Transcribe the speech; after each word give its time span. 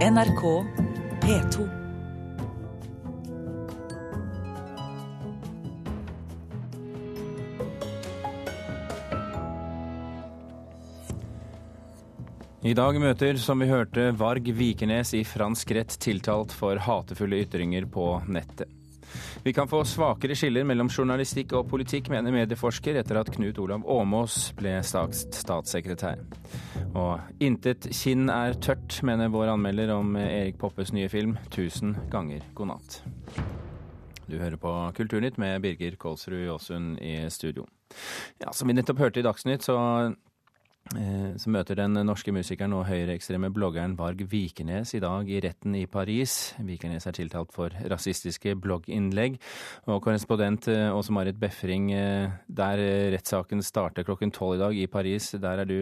NRK 0.00 0.64
P2. 1.20 1.64
I 12.60 12.72
dag 12.72 12.96
møter, 12.96 13.36
som 13.36 13.60
vi 13.60 13.68
hørte, 13.68 14.08
Varg 14.16 14.48
Vikernes 14.56 15.12
i 15.12 15.20
fransk 15.20 15.76
rett 15.76 16.00
tiltalt 16.00 16.56
for 16.56 16.80
hatefulle 16.80 17.44
ytringer 17.44 17.84
på 17.92 18.14
nettet. 18.24 18.79
Vi 19.44 19.52
kan 19.56 19.68
få 19.70 19.82
svakere 19.88 20.36
skiller 20.38 20.66
mellom 20.68 20.90
journalistikk 20.92 21.54
og 21.58 21.68
politikk, 21.70 22.10
mener 22.12 22.34
medieforsker, 22.34 22.98
etter 23.00 23.20
at 23.20 23.30
Knut 23.34 23.58
Olav 23.62 23.86
Åmås 23.86 24.50
ble 24.58 24.76
statssekretær. 24.84 26.22
Og 26.94 27.42
intet 27.42 27.90
kinn 27.94 28.30
er 28.32 28.58
tørt, 28.62 29.00
mener 29.06 29.32
vår 29.32 29.54
anmelder 29.54 29.94
om 29.96 30.16
Erik 30.20 30.58
Poppes 30.60 30.92
nye 30.92 31.08
film 31.08 31.36
'Tusen 31.50 31.96
ganger 32.10 32.44
god 32.54 32.74
natt'. 32.74 33.02
Du 34.30 34.38
hører 34.38 34.56
på 34.56 34.70
Kulturnytt 34.94 35.38
med 35.38 35.60
Birger 35.62 35.96
Kolsrud 35.98 36.46
Jåsund 36.46 36.98
i 37.02 37.30
studio. 37.30 37.66
Ja, 38.38 38.52
Som 38.52 38.68
vi 38.68 38.74
nettopp 38.74 38.98
hørte 38.98 39.20
i 39.20 39.26
Dagsnytt, 39.26 39.64
så 39.66 40.14
Eh, 40.90 41.36
så 41.38 41.52
møter 41.54 41.78
den 41.78 41.94
norske 42.02 42.32
musikeren 42.34 42.72
og 42.74 42.88
høyreekstreme 42.88 43.52
bloggeren 43.54 43.92
Varg 43.98 44.24
Vikernes 44.30 44.94
i 44.98 45.02
dag 45.02 45.28
i 45.30 45.38
retten 45.44 45.76
i 45.78 45.84
Paris. 45.86 46.54
Vikernes 46.66 47.06
er 47.06 47.14
tiltalt 47.14 47.52
for 47.54 47.74
rasistiske 47.92 48.56
blogginnlegg. 48.58 49.36
Og 49.86 50.00
korrespondent 50.02 50.66
eh, 50.72 50.88
Åse 50.90 51.14
Marit 51.14 51.38
Befring, 51.38 51.92
eh, 51.94 52.32
der 52.48 52.82
rettssaken 53.14 53.62
starter 53.62 54.08
klokken 54.08 54.34
tolv 54.34 54.58
i 54.58 54.64
dag 54.64 54.82
i 54.82 54.90
Paris, 54.90 55.30
der 55.38 55.62
er 55.62 55.70
du. 55.70 55.78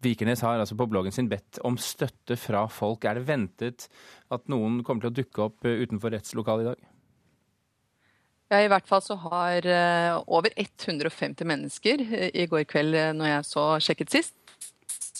Vikernes 0.00 0.40
har 0.40 0.56
altså 0.56 0.78
på 0.80 0.88
bloggen 0.88 1.12
sin 1.12 1.28
bedt 1.28 1.60
om 1.68 1.76
støtte 1.76 2.38
fra 2.40 2.64
folk. 2.72 3.04
Er 3.04 3.18
det 3.18 3.26
ventet 3.28 3.90
at 4.32 4.48
noen 4.48 4.80
kommer 4.80 5.04
til 5.04 5.12
å 5.12 5.18
dukke 5.18 5.44
opp 5.50 5.68
utenfor 5.68 6.16
rettslokalet 6.16 6.64
i 6.64 6.70
dag? 6.70 6.89
Ja, 8.50 8.58
I 8.64 8.70
hvert 8.70 8.88
fall 8.88 9.02
så 9.04 9.14
har 9.28 9.66
over 10.26 10.50
150 10.58 11.46
mennesker 11.46 12.00
i 12.34 12.48
går 12.50 12.64
kveld, 12.66 12.96
når 13.14 13.28
jeg 13.28 13.44
så 13.46 13.66
sjekket 13.86 14.10
sist, 14.10 14.34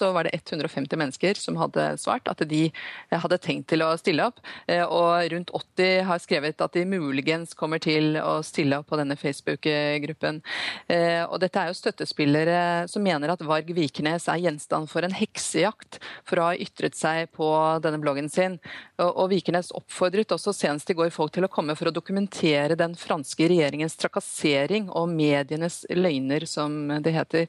så 0.01 0.11
var 0.17 0.27
det 0.27 0.35
150 0.39 0.97
mennesker 0.97 1.39
som 1.39 1.59
hadde 1.61 1.93
svart 2.01 2.29
at 2.31 2.41
de 2.49 2.69
hadde 3.13 3.39
tenkt 3.43 3.69
til 3.73 3.85
å 3.85 3.93
stille 4.01 4.25
opp. 4.31 4.41
Eh, 4.71 4.83
og 4.85 5.29
rundt 5.33 5.53
80 5.57 6.07
har 6.09 6.23
skrevet 6.23 6.65
at 6.65 6.77
de 6.77 6.87
muligens 6.89 7.53
kommer 7.59 7.83
til 7.83 8.17
å 8.21 8.39
stille 8.47 8.81
opp 8.81 8.89
på 8.91 8.99
denne 9.01 9.19
Facebook-gruppen. 9.21 10.41
Eh, 10.89 11.23
og 11.27 11.39
dette 11.43 11.61
er 11.61 11.71
jo 11.71 11.79
støttespillere 11.79 12.61
som 12.91 13.05
mener 13.05 13.35
at 13.35 13.45
Varg 13.47 13.73
Vikernes 13.77 14.29
er 14.31 14.43
gjenstand 14.47 14.91
for 14.91 15.07
en 15.07 15.17
heksejakt 15.17 16.01
for 16.29 16.41
å 16.41 16.51
ha 16.51 16.57
ytret 16.57 16.97
seg 16.99 17.31
på 17.37 17.51
denne 17.85 18.01
bloggen 18.03 18.31
sin. 18.33 18.59
Og 19.01 19.31
Vikernes 19.33 19.73
oppfordret 19.77 20.33
også 20.35 20.55
senest 20.57 20.91
i 20.93 20.97
går 20.97 21.13
folk 21.15 21.35
til 21.37 21.47
å 21.47 21.53
komme 21.53 21.77
for 21.79 21.91
å 21.91 21.95
dokumentere 21.95 22.79
den 22.79 22.97
franske 22.99 23.49
regjeringens 23.51 23.99
trakassering 24.01 24.89
og 24.91 25.11
medienes 25.13 25.83
løgner, 25.93 26.47
som 26.49 26.77
det 27.03 27.15
heter. 27.17 27.49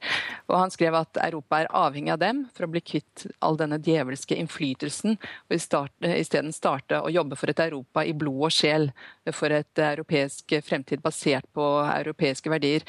Og 0.50 0.58
han 0.60 0.74
skrev 0.74 0.98
at 1.00 1.20
Europa 1.24 1.62
er 1.62 1.72
avhengig 1.76 2.16
av 2.16 2.22
dem 2.22 2.41
for 2.56 2.66
å 2.66 2.72
bli 2.72 2.81
kvitt 2.84 3.25
all 3.45 3.58
denne 3.59 3.80
djevelske 3.81 4.38
innflytelsen, 4.39 5.17
og 5.17 5.56
isteden 5.56 6.53
starte 6.56 7.02
å 7.02 7.11
jobbe 7.11 7.38
for 7.39 7.52
et 7.52 7.61
Europa 7.64 8.06
i 8.08 8.16
blod 8.17 8.47
og 8.50 8.56
sjel, 8.56 8.89
for 9.36 9.53
et 9.56 9.84
europeisk 9.84 10.56
fremtid 10.66 11.03
basert 11.03 11.47
på 11.56 11.67
europeiske 11.84 12.52
verdier. 12.52 12.86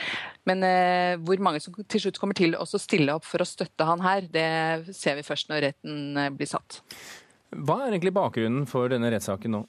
Men 0.49 0.65
eh, 0.67 1.19
hvor 1.23 1.43
mange 1.45 1.63
som 1.63 1.77
til 1.83 2.07
slutt 2.07 2.21
kommer 2.23 2.39
til 2.39 2.57
å 2.59 2.67
stille 2.67 3.15
opp 3.19 3.29
for 3.29 3.45
å 3.45 3.49
støtte 3.49 3.87
han 3.89 4.03
her, 4.05 4.27
det 4.33 4.97
ser 4.97 5.19
vi 5.19 5.27
først 5.27 5.53
når 5.53 5.69
retten 5.69 6.19
eh, 6.19 6.33
blir 6.33 6.51
satt. 6.51 6.83
Hva 7.53 7.83
er 7.83 7.93
egentlig 7.93 8.17
bakgrunnen 8.17 8.67
for 8.71 8.89
denne 8.93 9.13
rettssaken 9.13 9.59
nå? 9.59 9.65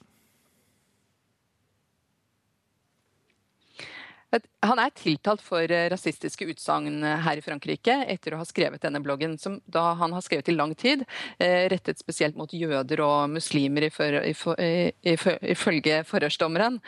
Han 4.64 4.80
er 4.80 4.92
tiltalt 4.96 5.42
for 5.44 5.70
eh, 5.70 5.88
rasistiske 5.92 6.46
utsagn 6.48 7.02
eh, 7.04 7.20
her 7.24 7.36
i 7.40 7.44
Frankrike 7.44 7.94
etter 8.08 8.34
å 8.34 8.40
ha 8.40 8.46
skrevet 8.48 8.82
denne 8.84 9.00
bloggen, 9.04 9.36
som 9.40 9.58
da 9.68 9.92
han 10.00 10.14
har 10.16 10.24
skrevet 10.24 10.48
i 10.48 10.56
lang 10.56 10.72
tid, 10.78 11.04
eh, 11.38 11.66
rettet 11.72 12.00
spesielt 12.00 12.36
mot 12.38 12.52
jøder 12.52 13.02
og 13.04 13.34
muslimer 13.34 13.88
ifølge 15.04 15.96
forhørsdommeren. 16.08 16.78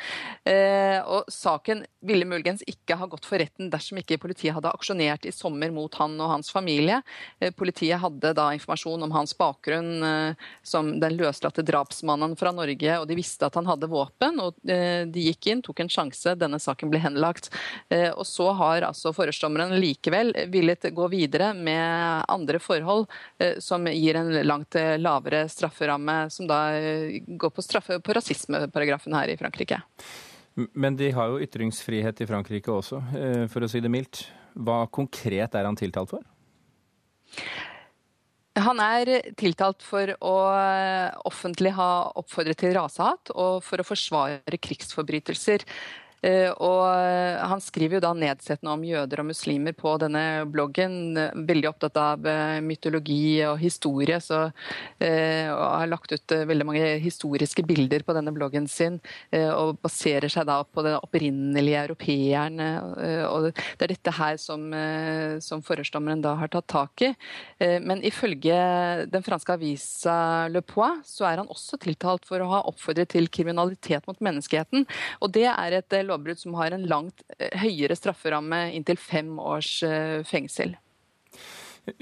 Og 1.07 1.31
saken 1.33 1.83
ville 2.07 2.27
muligens 2.29 2.63
ikke 2.69 2.97
ha 2.99 3.07
gått 3.11 3.27
for 3.29 3.39
retten 3.41 3.71
dersom 3.73 3.99
ikke 4.01 4.19
politiet 4.23 4.55
hadde 4.57 4.73
aksjonert 4.73 5.27
i 5.29 5.35
sommer 5.35 5.73
mot 5.75 5.95
han 6.01 6.15
og 6.23 6.31
hans 6.31 6.51
familie. 6.55 7.01
Politiet 7.59 8.01
hadde 8.03 8.33
da 8.37 8.49
informasjon 8.57 9.05
om 9.07 9.15
hans 9.15 9.35
bakgrunn 9.39 10.35
som 10.67 10.93
den 11.03 11.17
løslatte 11.19 11.65
drapsmannen 11.67 12.37
fra 12.39 12.53
Norge, 12.57 12.99
og 13.01 13.09
de 13.11 13.19
visste 13.19 13.49
at 13.49 13.59
han 13.59 13.69
hadde 13.69 13.91
våpen, 13.91 14.41
og 14.43 14.53
de 14.63 15.27
gikk 15.29 15.51
inn, 15.53 15.65
tok 15.67 15.83
en 15.85 15.93
sjanse, 15.93 16.37
denne 16.39 16.61
saken 16.63 16.93
ble 16.93 17.03
henlagt 17.03 17.51
og 18.17 18.25
så 18.27 18.51
har 18.59 18.87
altså 18.89 19.13
forhørsdommeren 19.17 19.75
likevel 19.81 20.33
villet 20.53 20.89
gå 20.95 21.09
videre 21.13 21.53
med 21.55 22.25
andre 22.33 22.61
forhold 22.63 23.07
eh, 23.39 23.59
som 23.63 23.87
gir 23.91 24.19
en 24.21 24.33
langt 24.47 24.79
eh, 24.79 24.97
lavere 25.01 25.47
strafferamme, 25.53 26.19
som 26.31 26.49
da 26.49 26.61
går 27.27 27.53
på 27.53 27.65
straffe 27.65 28.01
på 28.01 28.17
rasismeparagrafen 28.17 29.17
her 29.17 29.33
i 29.33 29.39
Frankrike. 29.41 29.81
Men 30.73 30.97
de 30.97 31.11
har 31.13 31.33
jo 31.33 31.41
ytringsfrihet 31.45 32.23
i 32.25 32.29
Frankrike 32.29 32.73
også, 32.73 33.03
for 33.53 33.65
å 33.65 33.69
si 33.69 33.83
det 33.85 33.93
mildt. 33.93 34.23
Hva 34.57 34.87
konkret 34.89 35.53
er 35.53 35.69
han 35.69 35.77
tiltalt 35.77 36.15
for? 36.15 36.25
Han 38.57 38.81
er 38.81 39.11
tiltalt 39.37 39.85
for 39.85 40.15
å 40.25 40.35
offentlig 41.29 41.75
ha 41.77 41.91
oppfordret 42.17 42.63
til 42.63 42.73
rasehat 42.77 43.35
og 43.37 43.61
for 43.67 43.83
å 43.83 43.85
forsvare 43.85 44.61
krigsforbrytelser. 44.65 45.67
Eh, 46.25 46.49
og 46.65 46.83
eh, 46.89 47.37
han 47.45 47.61
skriver 47.61 47.99
jo 47.99 48.05
da 48.05 48.13
nedsettende 48.17 48.73
om 48.73 48.85
jøder 48.87 49.21
og 49.21 49.29
muslimer 49.31 49.77
på 49.77 49.95
denne 50.01 50.47
bloggen. 50.49 51.17
Veldig 51.47 51.71
opptatt 51.71 51.99
av 52.01 52.27
eh, 52.31 52.59
mytologi 52.65 53.43
og 53.47 53.61
historie, 53.61 54.19
så, 54.23 54.47
og 54.47 55.65
har 55.81 55.89
lagt 55.91 56.13
ut 56.13 56.33
veldig 56.49 56.67
mange 56.67 56.87
historiske 57.03 57.63
bilder 57.67 58.03
på 58.07 58.15
denne 58.17 58.33
bloggen 58.35 58.67
sin. 58.71 58.99
Og 59.33 59.77
baserer 59.83 60.31
seg 60.33 60.47
da 60.49 60.59
på 60.65 60.83
den 60.85 60.97
opprinnelige 60.99 61.83
europeeren. 61.87 62.61
Og 63.29 63.49
det 63.49 63.87
er 63.87 63.93
dette 63.93 64.15
her 64.17 64.39
som, 64.41 64.65
som 65.45 65.63
forhørsdommeren 65.65 66.23
da 66.25 66.35
har 66.41 66.51
tatt 66.53 66.69
tak 66.73 67.05
i. 67.07 67.11
Men 67.85 68.03
ifølge 68.07 68.57
den 69.13 69.27
franske 69.27 69.57
avisa 69.57 70.17
Le 70.53 70.63
Poix 70.67 71.05
så 71.17 71.29
er 71.29 71.43
han 71.43 71.53
også 71.53 71.79
tiltalt 71.83 72.27
for 72.29 72.43
å 72.43 72.51
ha 72.55 72.63
oppfordret 72.71 73.13
til 73.15 73.29
kriminalitet 73.33 74.07
mot 74.09 74.23
menneskeheten. 74.25 74.87
Og 75.21 75.35
det 75.37 75.49
er 75.53 75.81
et 75.81 75.99
lov 76.07 76.21
lovbrudd 76.21 76.41
som 76.41 76.57
har 76.59 76.75
en 76.75 76.87
langt 76.89 77.23
eh, 77.39 77.53
høyere 77.61 77.97
strafferamme, 77.99 78.71
inntil 78.77 78.99
fem 79.01 79.37
års 79.43 79.83
eh, 79.87 80.23
fengsel. 80.27 80.77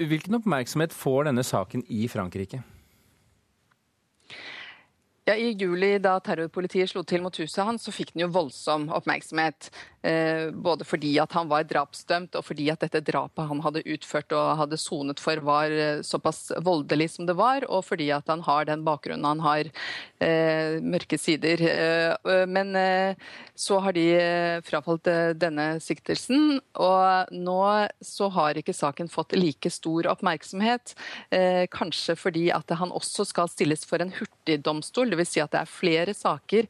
Hvilken 0.01 0.39
oppmerksomhet 0.39 0.95
får 0.95 1.27
denne 1.27 1.43
saken 1.45 1.83
i 1.93 2.07
Frankrike? 2.09 2.63
Ja, 5.25 5.33
I 5.33 5.55
juli, 5.57 5.95
da 5.97 6.19
terrorpolitiet 6.21 6.91
slo 6.91 7.01
til 7.01 7.23
mot 7.25 7.33
huset 7.41 7.63
hans, 7.65 7.87
så 7.87 7.93
fikk 7.93 8.11
den 8.13 8.27
jo 8.27 8.33
voldsom 8.33 8.91
oppmerksomhet. 8.93 9.71
Eh, 10.05 10.51
både 10.51 10.85
fordi 10.85 11.15
at 11.17 11.33
han 11.33 11.47
var 11.49 11.65
drapsdømt, 11.65 12.35
og 12.37 12.45
fordi 12.45 12.67
at 12.69 12.83
dette 12.83 13.01
drapet 13.07 13.49
han 13.49 13.61
hadde 13.65 13.81
utført 13.89 14.35
og 14.37 14.59
hadde 14.59 14.77
sonet 14.77 15.21
for, 15.23 15.41
var 15.45 15.73
eh, 15.73 16.03
såpass 16.05 16.51
voldelig 16.65 17.09
som 17.15 17.25
det 17.25 17.33
var, 17.39 17.65
og 17.65 17.81
fordi 17.87 18.11
at 18.13 18.29
han 18.29 18.43
har 18.45 18.67
den 18.69 18.83
bakgrunnen 18.85 19.25
han 19.25 19.41
har. 19.41 19.71
Eh, 20.21 20.77
mørke 20.85 21.17
sider. 21.19 21.61
Men 22.49 22.75
så 23.57 23.77
har 23.83 23.93
de 23.95 24.03
frafalt 24.65 25.07
denne 25.39 25.65
siktelsen, 25.83 26.59
og 26.81 27.31
nå 27.33 27.57
så 28.03 28.29
har 28.33 28.57
ikke 28.59 28.75
saken 28.75 29.09
fått 29.11 29.35
like 29.37 29.69
stor 29.71 30.09
oppmerksomhet. 30.11 30.93
kanskje 31.71 32.15
fordi 32.19 32.45
at 32.53 32.71
han 32.79 32.93
også 32.95 33.25
skal 33.27 33.49
stilles 33.51 33.85
for 33.87 34.01
en 34.01 34.13
hurtigdomstol 34.15 35.11
Dvs. 35.11 35.33
Si 35.35 35.43
at 35.43 35.53
det 35.53 35.61
er 35.61 35.71
flere 35.71 36.15
saker 36.15 36.67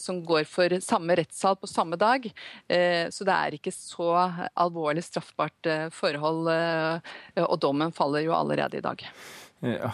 som 0.00 0.22
går 0.26 0.44
for 0.48 0.76
samme 0.84 1.16
rettssal 1.18 1.58
på 1.60 1.70
samme 1.70 1.98
dag. 2.00 2.28
Eh, 2.68 3.08
så 3.10 3.26
det 3.26 3.34
er 3.34 3.56
ikke 3.56 3.72
så 3.74 4.10
alvorlig 4.58 5.04
straffbart 5.06 5.70
eh, 5.70 5.88
forhold, 5.94 6.50
eh, 6.52 7.44
og 7.46 7.58
dommen 7.62 7.94
faller 7.94 8.26
jo 8.26 8.36
allerede 8.36 8.80
i 8.80 8.84
dag. 8.84 9.04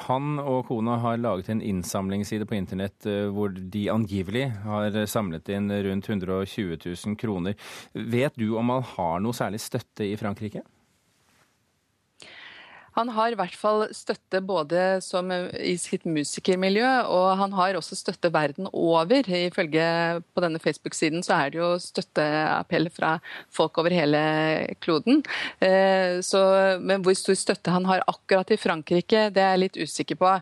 Han 0.09 0.41
og 0.43 0.67
kona 0.67 0.97
har 1.05 1.21
laget 1.23 1.53
en 1.53 1.61
innsamlingsside 1.63 2.49
på 2.51 2.57
internett 2.59 3.07
hvor 3.31 3.55
de 3.55 3.85
angivelig 3.93 4.49
har 4.65 4.97
samlet 5.07 5.53
inn 5.55 5.71
rundt 5.87 6.09
120 6.11 6.81
000 6.83 7.17
kroner. 7.17 7.55
Vet 7.95 8.35
du 8.35 8.57
om 8.59 8.75
han 8.75 8.83
har 8.97 9.23
noe 9.23 9.39
særlig 9.39 9.63
støtte 9.63 10.11
i 10.11 10.19
Frankrike? 10.19 10.65
Han 12.97 13.09
har 13.17 13.33
i 13.33 13.39
hvert 13.39 13.55
fall 13.57 13.87
støtte 13.97 14.43
både 14.45 15.01
som, 15.05 15.31
i 15.33 15.75
sitt 15.81 16.05
musikermiljø, 16.05 16.89
og 17.09 17.39
han 17.41 17.55
har 17.57 17.79
også 17.79 17.97
støtte 17.97 18.29
verden 18.33 18.69
over. 18.69 19.25
Ifølge 19.25 19.87
på 20.35 20.45
denne 20.45 20.61
Facebook-siden 20.61 21.25
så 21.25 21.39
er 21.39 21.53
det 21.53 21.61
jo 21.61 21.71
støtteappell 21.81 22.91
fra 22.93 23.15
folk 23.53 23.81
over 23.81 23.95
hele 23.97 24.21
kloden. 24.85 25.23
Eh, 25.65 26.21
så, 26.25 26.43
men 26.83 27.05
hvor 27.05 27.17
stor 27.17 27.39
støtte 27.39 27.73
han 27.73 27.89
har 27.89 28.05
akkurat 28.11 28.53
i 28.53 28.61
Frankrike, 28.61 29.29
det 29.33 29.41
er 29.41 29.55
jeg 29.55 29.63
litt 29.65 29.81
usikker 29.81 30.21
på. 30.21 30.35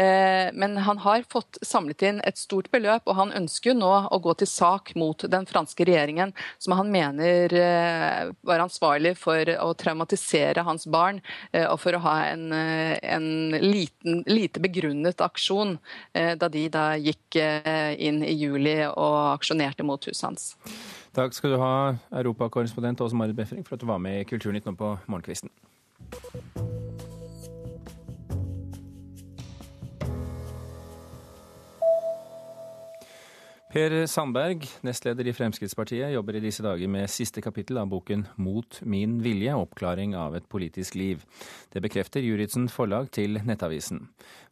Eh, 0.00 0.48
men 0.56 0.78
han 0.80 1.02
har 1.04 1.28
fått 1.28 1.60
samlet 1.66 2.06
inn 2.08 2.22
et 2.24 2.40
stort 2.40 2.70
beløp, 2.72 3.04
og 3.10 3.18
han 3.20 3.36
ønsker 3.42 3.74
jo 3.74 3.80
nå 3.82 3.92
å 4.08 4.22
gå 4.24 4.36
til 4.40 4.48
sak 4.48 4.94
mot 4.96 5.26
den 5.28 5.44
franske 5.48 5.84
regjeringen, 5.84 6.32
som 6.58 6.78
han 6.80 6.88
mener 6.92 7.52
eh, 7.52 8.32
var 8.46 8.64
ansvarlig 8.64 9.16
for 9.20 9.52
å 9.60 9.70
traumatisere 9.76 10.64
hans 10.64 10.88
barn. 10.88 11.20
og 11.52 11.76
for 11.80 11.89
for 11.90 11.98
å 11.98 12.04
ha 12.06 12.16
en, 12.30 12.52
eh, 12.54 12.98
en 13.02 13.26
liten, 13.58 14.22
lite 14.30 14.62
begrunnet 14.62 15.20
aksjon 15.24 15.76
eh, 16.14 16.36
da 16.38 16.48
de 16.48 16.68
da 16.70 16.94
gikk 17.00 17.40
eh, 17.40 17.96
inn 17.98 18.22
i 18.22 18.36
juli 18.38 18.78
og 18.90 19.18
aksjonerte 19.34 19.86
mot 19.86 20.04
huset 20.06 20.28
hans. 20.28 20.52
Takk 21.16 21.34
skal 21.34 21.56
du 21.56 21.58
ha, 21.62 21.72
europakorrespondent 22.22 23.02
Åse 23.02 23.18
Marit 23.18 23.38
Befring, 23.38 23.66
for 23.66 23.74
at 23.74 23.82
du 23.82 23.88
var 23.90 23.98
med 24.02 24.20
i 24.22 24.28
Kulturnytt 24.28 24.68
nå 24.68 24.76
på 24.78 24.94
morgenkvisten. 25.10 25.50
Per 33.70 33.92
Sandberg, 34.10 34.64
nestleder 34.82 35.28
i 35.30 35.32
Fremskrittspartiet, 35.32 36.10
jobber 36.10 36.34
i 36.34 36.40
disse 36.42 36.64
dager 36.64 36.90
med 36.90 37.06
siste 37.06 37.38
kapittel 37.38 37.78
av 37.78 37.86
boken 37.92 38.24
'Mot 38.34 38.80
min 38.82 39.20
vilje 39.22 39.54
oppklaring 39.54 40.16
av 40.18 40.34
et 40.34 40.48
politisk 40.48 40.96
liv'. 40.98 41.22
Det 41.70 41.80
bekrefter 41.80 42.18
Juritzen 42.20 42.66
forlag 42.68 43.12
til 43.12 43.38
Nettavisen. 43.38 44.08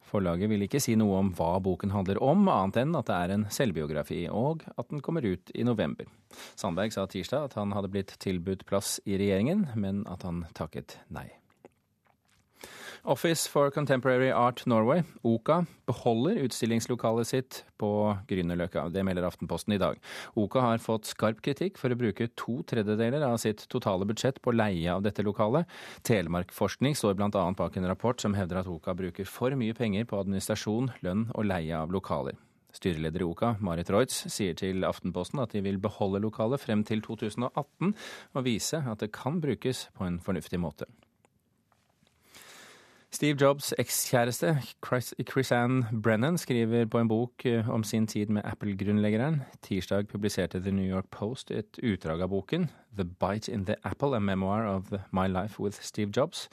Forlaget 0.07 0.49
vil 0.49 0.63
ikke 0.63 0.81
si 0.81 0.95
noe 0.95 1.19
om 1.19 1.33
hva 1.35 1.59
boken 1.59 1.91
handler 1.91 2.23
om, 2.23 2.47
annet 2.49 2.77
enn 2.77 2.95
at 2.95 3.07
det 3.11 3.17
er 3.17 3.35
en 3.35 3.49
selvbiografi, 3.51 4.29
og 4.31 4.63
at 4.79 4.89
den 4.89 5.01
kommer 5.01 5.27
ut 5.27 5.51
i 5.53 5.65
november. 5.65 6.07
Sandberg 6.55 6.93
sa 6.93 7.07
tirsdag 7.07 7.51
at 7.51 7.55
han 7.55 7.73
hadde 7.73 7.91
blitt 7.91 8.15
tilbudt 8.21 8.67
plass 8.67 9.01
i 9.05 9.19
regjeringen, 9.19 9.67
men 9.75 10.07
at 10.07 10.23
han 10.23 10.47
takket 10.55 10.97
nei. 11.11 11.27
Office 13.05 13.47
for 13.47 13.71
Contemporary 13.71 14.31
Art 14.31 14.67
Norway, 14.67 15.03
OKA, 15.23 15.67
beholder 15.87 16.41
utstillingslokalet 16.43 17.29
sitt 17.29 17.61
på 17.79 17.91
Grünerløkka. 18.29 18.89
Det 18.93 19.05
melder 19.07 19.29
Aftenposten 19.29 19.77
i 19.77 19.79
dag. 19.79 20.01
OKA 20.35 20.65
har 20.65 20.83
fått 20.83 21.09
skarp 21.13 21.41
kritikk 21.45 21.79
for 21.79 21.95
å 21.95 21.99
bruke 21.99 22.29
to 22.35 22.59
tredjedeler 22.69 23.25
av 23.29 23.39
sitt 23.43 23.65
totale 23.71 24.09
budsjett 24.09 24.43
på 24.43 24.55
leie 24.57 24.91
av 24.93 25.05
dette 25.07 25.23
lokalet. 25.23 25.71
Telemarkforskning 26.09 26.99
står 26.99 27.17
bl.a. 27.19 27.31
bak 27.31 27.79
en 27.79 27.89
rapport 27.89 28.21
som 28.21 28.37
hevder 28.37 28.63
at 28.63 28.71
OKA 28.71 28.97
bruker 28.99 29.29
for 29.31 29.55
mye 29.57 29.77
penger 29.79 30.09
på 30.09 30.19
administrasjon, 30.19 30.93
lønn 31.07 31.29
og 31.35 31.49
leie 31.49 31.79
av 31.79 31.95
lokaler. 31.95 32.39
Styreleder 32.75 33.23
i 33.25 33.27
OKA, 33.31 33.55
Marit 33.65 33.91
Reutz, 33.95 34.27
sier 34.29 34.57
til 34.59 34.85
Aftenposten 34.85 35.41
at 35.41 35.55
de 35.55 35.63
vil 35.65 35.81
beholde 35.81 36.21
lokalet 36.23 36.61
frem 36.61 36.85
til 36.87 37.01
2018 37.07 37.95
og 37.95 38.45
vise 38.45 38.83
at 38.85 39.01
det 39.01 39.15
kan 39.17 39.41
brukes 39.41 39.87
på 39.97 40.05
en 40.05 40.21
fornuftig 40.23 40.61
måte. 40.61 40.91
Steve 43.09 43.39
Jobs' 43.41 43.73
ekskjæreste 43.81 44.51
Chris 44.85 45.53
Ann 45.53 45.87
Brennan 46.03 46.37
skriver 46.39 46.85
på 46.93 47.01
en 47.01 47.09
bok 47.09 47.47
eh, 47.49 47.69
om 47.73 47.85
sin 47.85 48.07
tid 48.07 48.29
med 48.29 48.45
Apple-grunnleggeren. 48.45 49.41
Tirsdag 49.65 50.11
publiserte 50.11 50.61
The 50.61 50.75
New 50.77 50.85
York 50.85 51.09
Post 51.11 51.51
et 51.51 51.81
utdrag 51.81 52.21
av 52.23 52.29
boken, 52.29 52.69
The 52.97 53.05
Bite 53.05 53.49
in 53.49 53.65
the 53.65 53.77
Apple, 53.85 54.15
a 54.15 54.21
memoir 54.21 54.67
of 54.67 54.93
my 55.11 55.27
life 55.27 55.59
with 55.59 55.83
Steve 55.83 56.11
Jobs. 56.11 56.49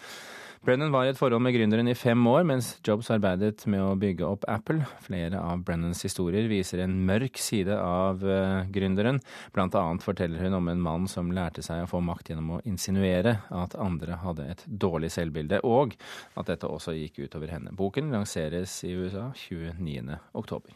Brennan 0.65 0.89
var 0.89 1.05
i 1.05 1.11
et 1.11 1.17
forhold 1.19 1.43
med 1.45 1.53
gründeren 1.53 1.85
i 1.91 1.93
fem 1.93 2.23
år, 2.25 2.41
mens 2.49 2.71
Jobs 2.87 3.11
arbeidet 3.13 3.67
med 3.69 3.83
å 3.85 3.91
bygge 4.01 4.25
opp 4.25 4.47
Apple. 4.49 4.81
Flere 5.05 5.37
av 5.37 5.61
Brennans 5.67 6.01
historier 6.07 6.47
viser 6.49 6.81
en 6.81 6.95
mørk 7.05 7.37
side 7.37 7.75
av 7.77 8.25
uh, 8.25 8.65
gründeren. 8.73 9.19
Blant 9.53 9.77
annet 9.77 10.01
forteller 10.01 10.41
hun 10.41 10.57
om 10.57 10.71
en 10.73 10.81
mann 10.81 11.05
som 11.11 11.29
lærte 11.37 11.61
seg 11.65 11.83
å 11.83 11.91
få 11.91 12.01
makt 12.01 12.33
gjennom 12.33 12.55
å 12.57 12.63
insinuere 12.65 13.35
at 13.53 13.77
andre 13.77 14.17
hadde 14.25 14.49
et 14.55 14.65
dårlig 14.65 15.13
selvbilde, 15.13 15.61
og 15.61 15.93
at 16.33 16.49
dette 16.49 16.65
også 16.65 16.97
gikk 16.97 17.27
utover 17.27 17.53
henne. 17.53 17.75
Boken 17.77 18.09
lanseres 18.15 18.79
i 18.89 18.95
USA 18.97 19.29
29. 19.45 20.17
oktober. 20.33 20.73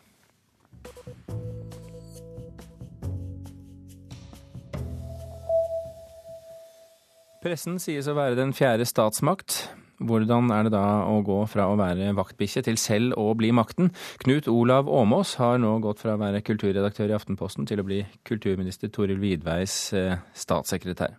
Pressen 7.40 7.78
sies 7.80 8.04
å 8.12 8.18
være 8.18 8.36
den 8.36 8.50
fjerde 8.52 8.84
statsmakt. 8.84 9.70
Hvordan 10.04 10.50
er 10.52 10.66
det 10.68 10.74
da 10.74 11.06
å 11.08 11.22
gå 11.24 11.38
fra 11.48 11.70
å 11.72 11.78
være 11.80 12.12
vaktbikkje 12.18 12.66
til 12.68 12.80
selv 12.80 13.16
å 13.20 13.30
bli 13.40 13.54
makten? 13.56 13.94
Knut 14.26 14.50
Olav 14.52 14.92
Åmås 14.92 15.38
har 15.40 15.56
nå 15.64 15.72
gått 15.84 16.04
fra 16.04 16.18
å 16.18 16.20
være 16.20 16.44
kulturredaktør 16.44 17.14
i 17.14 17.16
Aftenposten 17.16 17.68
til 17.68 17.80
å 17.80 17.88
bli 17.88 18.02
kulturminister 18.28 18.92
Toril 18.92 19.24
Vidveis 19.24 19.78
eh, 19.96 20.20
statssekretær. 20.36 21.16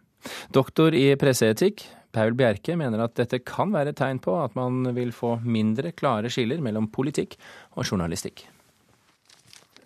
Doktor 0.53 0.93
i 0.93 1.07
presseetikk, 1.17 1.87
Paul 2.13 2.37
Bjerke, 2.37 2.77
mener 2.77 3.01
at 3.07 3.17
dette 3.17 3.41
kan 3.41 3.73
være 3.73 3.95
et 3.95 4.01
tegn 4.03 4.21
på 4.21 4.37
at 4.45 4.57
man 4.61 4.93
vil 4.93 5.17
få 5.17 5.39
mindre 5.41 5.97
klare 5.97 6.29
skiller 6.29 6.61
mellom 6.61 6.93
politikk 6.93 7.41
og 7.79 7.87
journalistikk 7.89 8.45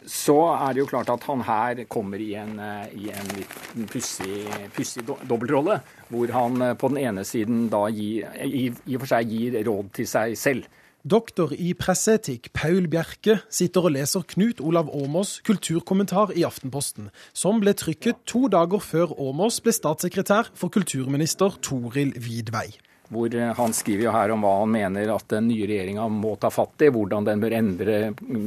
så 0.06 0.37
er 0.53 0.75
det 0.75 0.83
jo 0.83 0.89
klart 0.91 1.11
at 1.12 1.25
han 1.29 1.43
her 1.47 1.85
kommer 1.91 2.21
i 2.21 2.35
en, 2.39 2.59
eh, 2.61 2.95
i 2.95 3.11
en 3.15 3.33
litt 3.37 3.91
pussig 3.91 5.05
dobbeltrolle, 5.06 5.81
hvor 6.11 6.33
han 6.35 6.62
eh, 6.62 6.77
på 6.79 6.91
den 6.93 7.03
ene 7.05 7.25
siden 7.25 7.69
da 7.73 7.87
gir, 7.93 8.29
i, 8.45 8.69
i 8.71 8.97
og 8.97 9.05
for 9.05 9.15
seg 9.15 9.33
gir 9.33 9.61
råd 9.67 9.93
til 9.97 10.09
seg 10.09 10.39
selv. 10.39 10.71
Doktor 11.05 11.51
i 11.53 11.75
presseetikk 11.77 12.49
Paul 12.56 12.87
Bjerke 12.89 13.43
sitter 13.53 13.85
og 13.85 13.93
leser 13.93 14.25
Knut 14.25 14.62
Olav 14.65 14.89
Åmås' 14.89 15.37
kulturkommentar 15.45 16.33
i 16.33 16.47
Aftenposten, 16.49 17.11
som 17.37 17.61
ble 17.61 17.75
trykket 17.77 18.25
to 18.25 18.47
dager 18.49 18.81
før 18.81 19.12
Åmås 19.21 19.61
ble 19.61 19.77
statssekretær 19.77 20.49
for 20.57 20.73
kulturminister 20.73 21.61
Toril 21.61 22.17
Vidvei 22.17 22.71
hvor 23.14 23.34
eh, 23.34 23.52
Han 23.56 23.75
skriver 23.76 24.08
jo 24.08 24.14
her 24.14 24.32
om 24.34 24.44
hva 24.44 24.52
han 24.61 24.72
mener 24.75 25.12
at 25.14 25.28
den 25.32 25.49
nye 25.50 25.69
regjeringa 25.70 26.06
må 26.12 26.34
ta 26.40 26.50
fatt 26.52 26.84
i, 26.84 26.90
hvordan 26.94 27.26
den 27.28 27.43
bør 27.43 27.56
endre 27.58 27.99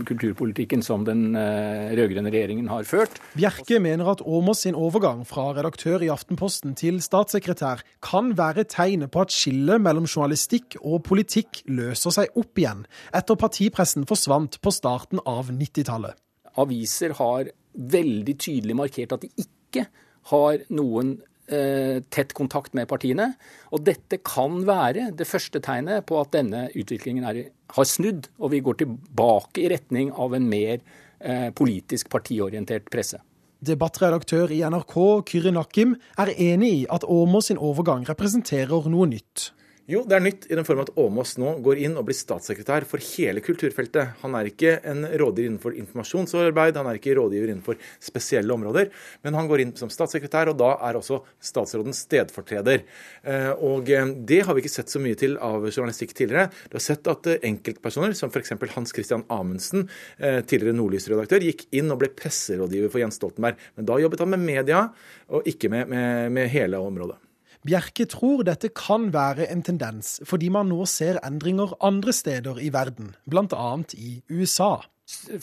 kulturpolitikken 0.08 0.84
som 0.86 1.06
den 1.08 1.32
eh, 1.40 1.94
rød-grønne 1.98 2.34
regjeringen 2.34 2.70
har 2.72 2.88
ført. 2.88 3.20
Bjerke 3.38 3.80
mener 3.84 4.12
at 4.14 4.24
Åmås 4.26 4.66
sin 4.66 4.78
overgang 4.78 5.24
fra 5.28 5.50
redaktør 5.58 6.04
i 6.06 6.12
Aftenposten 6.14 6.76
til 6.78 7.00
statssekretær 7.04 7.84
kan 8.06 8.34
være 8.38 8.68
tegnet 8.70 9.14
på 9.14 9.24
at 9.26 9.34
skillet 9.34 9.84
mellom 9.84 10.08
journalistikk 10.10 10.80
og 10.82 11.04
politikk 11.08 11.64
løser 11.72 12.14
seg 12.14 12.38
opp 12.40 12.60
igjen, 12.60 12.86
etter 13.16 13.40
partipressen 13.40 14.08
forsvant 14.10 14.60
på 14.62 14.74
starten 14.74 15.24
av 15.26 15.52
90-tallet. 15.54 16.18
Aviser 16.58 17.14
har 17.20 17.52
veldig 17.78 18.36
tydelig 18.42 18.76
markert 18.78 19.14
at 19.16 19.26
de 19.26 19.30
ikke 19.46 19.86
har 20.32 20.64
noen 20.74 21.18
tett 21.48 22.34
kontakt 22.36 22.74
med 22.76 22.90
partiene. 22.92 23.30
Og 23.72 23.86
dette 23.88 24.20
kan 24.26 24.60
være 24.68 25.12
det 25.16 25.28
første 25.30 25.62
tegnet 25.64 26.04
på 26.10 26.20
at 26.20 26.34
denne 26.36 26.66
utviklingen 26.76 27.24
er, 27.28 27.46
har 27.72 27.88
snudd, 27.88 28.28
og 28.40 28.52
vi 28.52 28.60
går 28.66 28.82
tilbake 28.82 29.64
i 29.64 29.70
retning 29.72 30.12
av 30.12 30.36
en 30.36 30.50
mer 30.52 30.82
eh, 31.20 31.50
politisk 31.56 32.12
partiorientert 32.12 32.92
presse. 32.92 33.22
Debattredaktør 33.58 34.52
i 34.54 34.62
NRK, 34.70 34.98
Kyri 35.26 35.52
Nakim, 35.56 35.96
er 36.20 36.34
enig 36.36 36.74
i 36.76 36.84
at 36.94 37.08
Åmås 37.10 37.50
sin 37.50 37.58
overgang 37.58 38.06
representerer 38.06 38.90
noe 38.92 39.08
nytt. 39.10 39.52
Jo, 39.88 40.02
det 40.04 40.18
er 40.18 40.20
nytt 40.20 40.46
i 40.52 40.56
den 40.58 40.66
form 40.68 40.82
at 40.84 40.90
Åmås 41.00 41.38
nå 41.40 41.54
går 41.64 41.80
inn 41.80 41.94
og 41.96 42.10
blir 42.10 42.16
statssekretær 42.18 42.84
for 42.90 43.00
hele 43.16 43.40
kulturfeltet. 43.40 44.18
Han 44.20 44.34
er 44.36 44.50
ikke 44.50 44.74
en 44.84 45.06
rådgiver 45.08 45.48
innenfor 45.48 45.78
informasjonsarbeid, 45.80 46.76
han 46.76 46.90
er 46.92 46.98
ikke 47.00 47.14
rådgiver 47.16 47.54
innenfor 47.54 47.78
spesielle 48.04 48.52
områder, 48.52 48.90
men 49.24 49.38
han 49.40 49.48
går 49.48 49.64
inn 49.64 49.72
som 49.80 49.88
statssekretær, 49.88 50.52
og 50.52 50.58
da 50.60 50.74
er 50.90 51.00
også 51.00 51.22
statsrådens 51.40 52.02
stedfortreder. 52.04 52.84
Eh, 53.24 53.54
og 53.64 53.88
eh, 53.88 54.12
det 54.28 54.42
har 54.44 54.58
vi 54.58 54.66
ikke 54.66 54.74
sett 54.74 54.92
så 54.92 55.00
mye 55.00 55.16
til 55.22 55.38
av 55.40 55.70
journalistikk 55.70 56.12
tidligere. 56.18 56.50
Du 56.68 56.76
har 56.76 56.84
sett 56.84 57.08
at 57.08 57.30
eh, 57.32 57.40
enkeltpersoner, 57.48 58.18
som 58.20 58.34
f.eks. 58.34 58.58
Hans 58.74 58.92
Christian 58.92 59.24
Amundsen, 59.32 59.86
tidligere 60.20 60.76
Nordlys-redaktør, 60.76 61.46
gikk 61.48 61.64
inn 61.80 61.96
og 61.96 62.02
ble 62.04 62.12
presserådgiver 62.12 62.92
for 62.92 63.06
Jens 63.06 63.22
Stoltenberg. 63.22 63.64
Men 63.80 63.88
da 63.88 64.02
jobbet 64.04 64.26
han 64.26 64.36
med 64.36 64.44
media, 64.44 64.84
og 65.32 65.48
ikke 65.48 65.72
med, 65.72 65.88
med, 65.96 66.36
med 66.36 66.52
hele 66.52 66.84
området. 66.84 67.22
Bjerke 67.68 68.06
tror 68.08 68.46
dette 68.48 68.70
kan 68.72 69.10
være 69.12 69.50
en 69.52 69.64
tendens, 69.66 70.18
fordi 70.28 70.48
man 70.54 70.70
nå 70.72 70.86
ser 70.88 71.20
endringer 71.26 71.74
andre 71.84 72.14
steder 72.16 72.62
i 72.64 72.70
verden, 72.72 73.12
bl.a. 73.28 73.72
i 73.98 74.12
USA. 74.32 74.78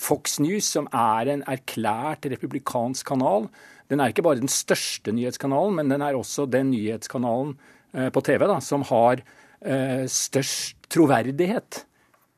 Fox 0.01 0.39
News, 0.41 0.69
som 0.73 0.89
er 0.89 1.31
en 1.35 1.45
erklært 1.49 2.25
republikansk 2.33 3.13
kanal, 3.13 3.51
den 3.93 4.01
er 4.01 4.13
ikke 4.13 4.25
bare 4.25 4.41
den 4.41 4.49
største 4.49 5.13
nyhetskanalen, 5.13 5.77
men 5.77 5.93
den 5.93 6.05
er 6.05 6.17
også 6.17 6.47
den 6.49 6.71
nyhetskanalen 6.73 7.59
eh, 7.93 8.09
på 8.13 8.25
TV 8.25 8.47
da, 8.49 8.57
som 8.65 8.85
har 8.89 9.21
eh, 9.61 10.05
størst 10.09 10.89
troverdighet 10.93 11.85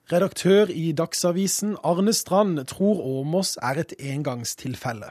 Redaktør 0.06 0.68
i 0.70 0.92
Dagsavisen 0.94 1.72
Arne 1.82 2.12
Strand 2.14 2.60
tror 2.70 3.00
Åmås 3.02 3.56
er 3.58 3.80
et 3.82 3.94
engangstilfelle. 3.98 5.08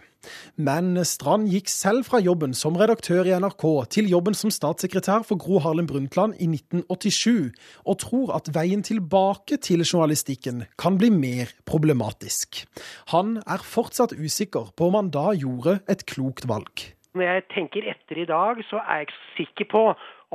Men 0.56 0.96
Strand 1.04 1.50
gikk 1.52 1.68
selv 1.68 2.08
fra 2.08 2.22
jobben 2.24 2.56
som 2.56 2.80
redaktør 2.80 3.28
i 3.28 3.34
NRK 3.36 3.66
til 3.92 4.08
jobben 4.08 4.38
som 4.40 4.54
statssekretær 4.56 5.28
for 5.28 5.36
Gro 5.36 5.60
Harlem 5.66 5.90
Brundtland 5.92 6.40
i 6.40 6.48
1987, 6.48 7.52
og 7.84 8.00
tror 8.06 8.34
at 8.40 8.48
veien 8.56 8.88
tilbake 8.88 9.60
til 9.60 9.84
journalistikken 9.84 10.64
kan 10.80 10.96
bli 10.96 11.12
mer 11.12 11.52
problematisk. 11.68 12.64
Han 13.12 13.42
er 13.44 13.68
fortsatt 13.75 14.16
usikker 14.16 14.72
på 14.80 14.88
om 14.88 15.02
han 15.02 15.12
da 15.12 15.34
gjorde 15.36 15.82
et 15.92 16.08
klokt 16.08 16.48
valg. 16.48 16.88
Når 17.20 17.34
jeg 17.34 17.50
tenker 17.52 17.92
etter 17.92 18.24
i 18.24 18.30
dag, 18.32 18.64
så 18.72 18.80
er 18.80 19.04
jeg 19.04 19.10
ikke 19.10 19.24
sikker 19.36 19.74
på 19.75 19.84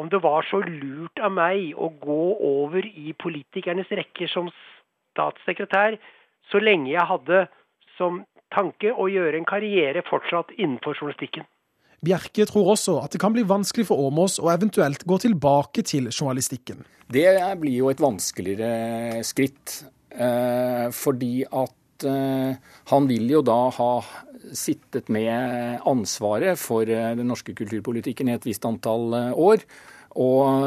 om 0.00 0.08
det 0.10 0.22
var 0.24 0.46
så 0.48 0.62
lurt 0.64 1.20
av 1.20 1.32
meg 1.36 1.74
å 1.76 1.90
gå 2.00 2.22
over 2.46 2.86
i 2.86 3.12
politikernes 3.20 3.90
rekker 3.92 4.30
som 4.32 4.50
statssekretær, 5.12 5.98
så 6.50 6.60
lenge 6.62 6.92
jeg 6.94 7.06
hadde 7.06 7.44
som 7.98 8.22
tanke 8.54 8.92
å 8.92 9.06
gjøre 9.10 9.38
en 9.38 9.48
karriere 9.48 10.02
fortsatt 10.08 10.54
innenfor 10.56 10.96
journalistikken. 10.98 11.46
Bjerke 12.00 12.46
tror 12.48 12.72
også 12.72 12.96
at 13.02 13.12
det 13.12 13.20
kan 13.20 13.34
bli 13.34 13.44
vanskelig 13.44 13.84
for 13.90 14.00
Åmås 14.08 14.38
å 14.40 14.48
eventuelt 14.52 15.04
gå 15.04 15.18
tilbake 15.20 15.84
til 15.84 16.08
journalistikken. 16.08 16.80
Det 17.10 17.28
blir 17.60 17.76
jo 17.82 17.90
et 17.92 18.00
vanskeligere 18.00 19.20
skritt, 19.26 19.82
eh, 20.14 20.88
fordi 20.96 21.44
at 21.44 21.74
eh, 22.08 22.56
han 22.90 23.06
vil 23.10 23.30
jo 23.30 23.44
da 23.46 23.62
ha 23.76 23.92
sittet 24.56 25.10
med 25.12 25.80
ansvaret 25.88 26.58
for 26.60 26.88
eh, 26.88 27.14
den 27.18 27.30
norske 27.30 27.54
kulturpolitikken 27.56 28.30
i 28.30 28.36
et 28.36 28.46
visst 28.48 28.66
antall 28.68 29.16
eh, 29.16 29.32
år. 29.36 29.64
Og 30.20 30.64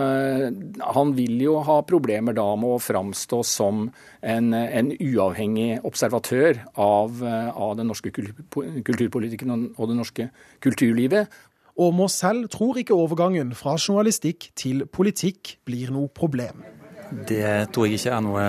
han 0.96 1.10
vil 1.18 1.42
jo 1.44 1.58
ha 1.68 1.74
problemer 1.84 2.32
da 2.32 2.46
med 2.56 2.78
å 2.78 2.80
framstå 2.80 3.42
som 3.44 3.82
en, 4.24 4.54
en 4.56 4.92
uavhengig 4.96 5.82
observatør 5.84 6.62
av, 6.80 7.20
av, 7.52 7.74
den 7.76 7.92
norske 7.92 8.14
kulturpolitikken 8.16 9.52
og 9.52 9.90
det 9.92 9.98
norske 9.98 10.30
kulturlivet. 10.64 11.28
Åmås 11.76 12.22
selv 12.24 12.48
tror 12.56 12.80
ikke 12.80 12.96
overgangen 12.96 13.52
fra 13.60 13.76
journalistikk 13.76 14.48
til 14.56 14.86
politikk 14.88 15.58
blir 15.68 15.92
noe 15.92 16.08
problem. 16.08 16.64
Det 17.14 17.70
tror 17.70 17.86
jeg 17.86 18.00
ikke 18.00 18.14
er 18.16 18.24
noe 18.26 18.46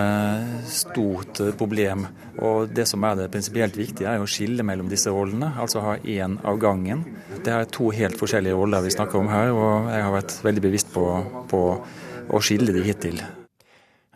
stort 0.70 1.40
problem. 1.60 2.06
Og 2.40 2.72
Det 2.72 2.86
som 2.88 3.04
er 3.04 3.18
det 3.18 3.30
prinsipielt 3.34 3.76
viktige, 3.76 4.08
er 4.08 4.22
å 4.22 4.28
skille 4.30 4.64
mellom 4.64 4.88
disse 4.88 5.12
rollene. 5.12 5.52
Altså 5.60 5.82
ha 5.84 5.96
én 6.00 6.38
av 6.44 6.58
gangen. 6.58 7.04
Det 7.44 7.52
er 7.52 7.68
to 7.68 7.90
helt 7.92 8.16
forskjellige 8.16 8.56
roller 8.56 8.84
vi 8.86 8.94
snakker 8.94 9.20
om 9.20 9.28
her, 9.28 9.52
og 9.52 9.90
jeg 9.92 10.06
har 10.06 10.14
vært 10.16 10.36
veldig 10.46 10.64
bevisst 10.64 10.92
på, 10.94 11.04
på 11.50 11.62
å 12.32 12.40
skille 12.40 12.72
de 12.72 12.84
hittil. 12.86 13.20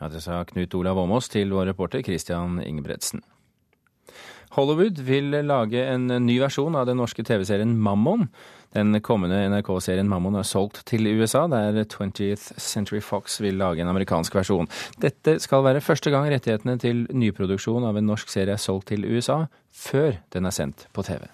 Ja, 0.00 0.08
Det 0.08 0.22
sa 0.22 0.44
Knut 0.48 0.74
Olav 0.78 0.96
Åmås 0.96 1.28
til 1.28 1.52
vår 1.52 1.74
reporter 1.74 2.02
Christian 2.06 2.60
Ingebretsen. 2.62 3.20
Hollywood 4.56 5.02
vil 5.04 5.34
lage 5.44 5.82
en 5.84 6.08
ny 6.24 6.38
versjon 6.40 6.74
av 6.78 6.86
den 6.88 6.96
norske 6.96 7.22
TV-serien 7.22 7.76
Mammon. 7.76 8.30
Den 8.76 9.00
kommende 9.00 9.40
NRK-serien 9.48 10.08
Mammon 10.08 10.36
er 10.36 10.44
solgt 10.44 10.82
til 10.88 11.08
USA, 11.08 11.46
der 11.48 11.80
20th 11.88 12.58
Century 12.60 13.00
Fox 13.00 13.40
vil 13.40 13.56
lage 13.56 13.80
en 13.80 13.88
amerikansk 13.88 14.36
versjon. 14.36 14.68
Dette 15.00 15.38
skal 15.40 15.64
være 15.64 15.80
første 15.84 16.12
gang 16.12 16.28
rettighetene 16.28 16.76
til 16.80 17.06
nyproduksjon 17.16 17.88
av 17.88 17.96
en 17.96 18.08
norsk 18.10 18.28
serie 18.28 18.58
er 18.58 18.60
solgt 18.60 18.90
til 18.92 19.08
USA, 19.08 19.46
før 19.72 20.20
den 20.34 20.48
er 20.48 20.54
sendt 20.54 20.88
på 20.92 21.04
TV. 21.06 21.24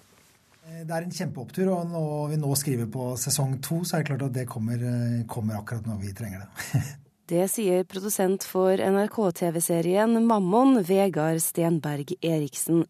Det 0.85 0.91
er 0.91 1.05
en 1.05 1.13
kjempeopptur, 1.13 1.69
og 1.71 1.89
når 1.91 2.29
vi 2.31 2.37
nå 2.41 2.55
skriver 2.59 2.87
på 2.91 3.13
sesong 3.19 3.57
to, 3.63 3.83
så 3.83 3.97
er 3.97 4.03
det 4.03 4.09
klart 4.11 4.27
at 4.29 4.35
det 4.35 4.47
kommer, 4.49 4.81
kommer 5.29 5.59
akkurat 5.59 5.87
når 5.87 5.99
vi 6.03 6.13
trenger 6.15 6.45
det. 6.45 6.85
Det 7.25 7.47
sier 7.49 7.87
produsent 7.89 8.43
for 8.45 8.77
NRK-TV-serien 8.77 10.11
Mammon, 10.29 10.75
Vegard 10.85 11.39
Stenberg 11.41 12.11
Eriksen. 12.21 12.83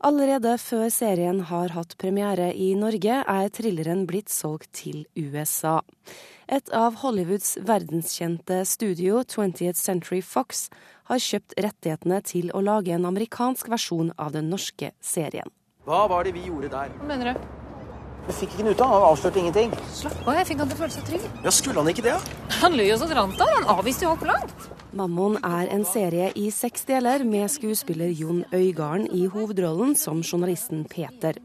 Allerede 0.00 0.54
før 0.56 0.86
serien 0.88 1.42
har 1.50 1.74
hatt 1.74 1.92
premiere 2.00 2.46
i 2.56 2.70
Norge, 2.72 3.18
er 3.20 3.50
thrilleren 3.52 4.06
blitt 4.08 4.32
solgt 4.32 4.70
til 4.78 5.02
USA. 5.12 5.82
Et 6.48 6.72
av 6.72 6.96
Hollywoods 7.02 7.58
verdenskjente 7.68 8.62
studio, 8.64 9.20
20th 9.28 9.76
Century 9.76 10.22
Fox, 10.24 10.70
har 11.10 11.20
kjøpt 11.20 11.52
rettighetene 11.60 12.22
til 12.24 12.48
å 12.56 12.64
lage 12.64 12.96
en 12.96 13.04
amerikansk 13.12 13.68
versjon 13.68 14.14
av 14.16 14.32
den 14.32 14.48
norske 14.48 14.94
serien. 15.04 15.52
Hva 15.84 16.06
var 16.08 16.24
det 16.24 16.32
vi 16.32 16.48
gjorde 16.48 16.72
der? 16.72 16.96
Hva 16.96 17.12
mener 17.12 17.34
du? 17.34 17.48
Vi 18.24 18.40
fikk 18.40 18.54
ikke 18.54 18.64
den 18.64 18.72
ut 18.72 18.80
av 18.84 18.94
Han 18.94 19.08
avslørte 19.12 19.40
ingenting. 19.44 19.72
Slapp 20.00 20.20
av, 20.24 20.36
jeg 20.40 20.48
fikk 20.48 20.64
han 20.64 20.70
til 20.72 20.78
å 20.78 20.80
føle 20.80 20.96
seg 20.96 21.08
trygg. 21.12 21.30
Ja, 21.44 21.52
Skulle 21.52 21.84
han 21.84 21.92
ikke 21.92 22.08
det? 22.08 22.20
Han 22.62 22.76
løy 22.78 22.88
jo 22.88 23.00
så 23.00 23.08
drant 23.10 23.40
av. 23.44 23.52
Han 23.58 23.74
avviste 23.76 24.08
jo 24.08 24.14
altfor 24.14 24.32
langt. 24.32 24.70
Mammon 24.96 25.36
er 25.46 25.68
en 25.70 25.84
serie 25.86 26.30
i 26.34 26.48
seks 26.50 26.82
deler 26.88 27.22
med 27.26 27.46
skuespiller 27.52 28.10
Jon 28.10 28.40
Øigarden 28.50 29.06
i 29.14 29.28
hovedrollen 29.30 29.92
som 29.94 30.18
journalisten 30.24 30.82
Peter, 30.90 31.36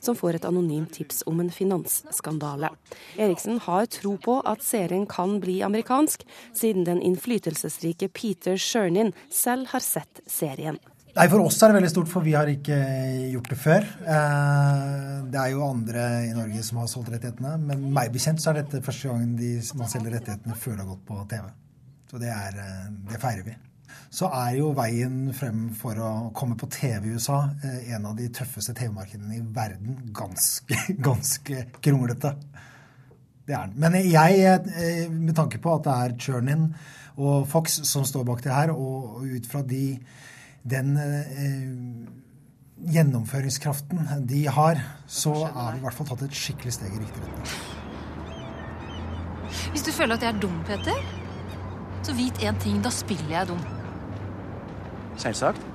som 0.00 0.16
får 0.16 0.38
et 0.38 0.46
anonymt 0.48 0.94
tips 0.96 1.20
om 1.28 1.42
en 1.42 1.50
finansskandale. 1.52 2.70
Eriksen 3.20 3.60
har 3.66 3.90
tro 3.92 4.14
på 4.24 4.38
at 4.48 4.64
serien 4.64 5.04
kan 5.10 5.36
bli 5.42 5.58
amerikansk, 5.66 6.24
siden 6.56 6.86
den 6.88 7.02
innflytelsesrike 7.04 8.08
Peter 8.08 8.56
Shernin 8.56 9.12
selv 9.28 9.68
har 9.74 9.84
sett 9.84 10.22
serien. 10.24 10.80
Nei, 11.14 11.28
For 11.30 11.44
oss 11.44 11.60
er 11.62 11.70
det 11.70 11.76
veldig 11.76 11.90
stort, 11.92 12.08
for 12.10 12.24
vi 12.26 12.32
har 12.34 12.48
ikke 12.50 12.78
gjort 13.34 13.50
det 13.52 13.58
før. 13.60 13.84
Eh, 14.14 15.18
det 15.30 15.42
er 15.42 15.52
jo 15.52 15.66
andre 15.68 16.06
i 16.30 16.32
Norge 16.34 16.64
som 16.66 16.80
har 16.80 16.88
solgt 16.90 17.12
rettighetene, 17.12 17.52
men 17.68 17.84
meg 17.94 18.10
bekjent 18.16 18.42
så 18.42 18.50
er 18.50 18.62
dette 18.62 18.82
første 18.82 19.12
gangen 19.12 19.36
de, 19.38 19.58
man 19.78 19.92
selger 19.92 20.16
rettighetene 20.16 20.56
før 20.58 20.74
det 20.74 20.82
har 20.82 20.90
gått 20.96 21.06
på 21.12 21.20
TV. 21.30 21.52
Så 22.10 22.20
det, 22.22 22.32
er, 22.32 22.58
eh, 22.62 22.90
det 23.10 23.20
feirer 23.22 23.46
vi. 23.46 23.54
Så 24.14 24.28
er 24.30 24.58
jo 24.58 24.72
veien 24.76 25.32
frem 25.34 25.68
for 25.78 25.98
å 25.98 26.10
komme 26.36 26.58
på 26.58 26.68
TV 26.72 27.08
i 27.10 27.14
USA 27.16 27.40
eh, 27.64 27.94
en 27.96 28.10
av 28.10 28.18
de 28.18 28.28
tøffeste 28.34 28.74
TV-markedene 28.78 29.38
i 29.38 29.44
verden. 29.54 29.98
Ganske, 30.14 30.78
ganske 31.08 31.66
kronglete. 31.80 32.34
Det 33.44 33.56
er 33.56 33.72
den. 33.72 33.80
Men 33.82 33.98
jeg, 34.00 35.10
med 35.12 35.34
tanke 35.36 35.58
på 35.60 35.74
at 35.74 35.84
det 35.84 35.94
er 35.94 36.14
Churnin 36.16 36.70
og 37.20 37.44
Fox 37.50 37.82
som 37.86 38.06
står 38.08 38.24
bak 38.26 38.40
det 38.44 38.54
her, 38.54 38.72
og 38.72 39.20
ut 39.28 39.50
fra 39.50 39.60
de 39.68 39.98
den 40.64 40.96
eh, 40.96 42.92
gjennomføringskraften 42.94 44.08
de 44.28 44.46
har, 44.48 44.80
så 45.06 45.34
er 45.46 45.74
vi 45.74 45.82
i 45.82 45.84
hvert 45.84 45.98
fall 45.98 46.08
tatt 46.08 46.24
et 46.24 46.38
skikkelig 46.38 46.72
steg 46.78 46.94
i 46.96 47.02
riktig 47.02 47.20
retning. 47.20 47.52
Hvis 49.74 49.84
du 49.86 49.92
føler 49.92 50.16
at 50.16 50.24
jeg 50.24 50.34
er 50.34 50.40
dum, 50.40 50.56
Petter, 50.66 51.04
så 52.04 52.16
vit 52.16 52.42
én 52.44 52.58
ting. 52.62 52.82
Da 52.84 52.92
spiller 52.92 53.38
jeg 53.38 53.52
dum. 53.52 53.62
Selvsagt. 55.20 55.74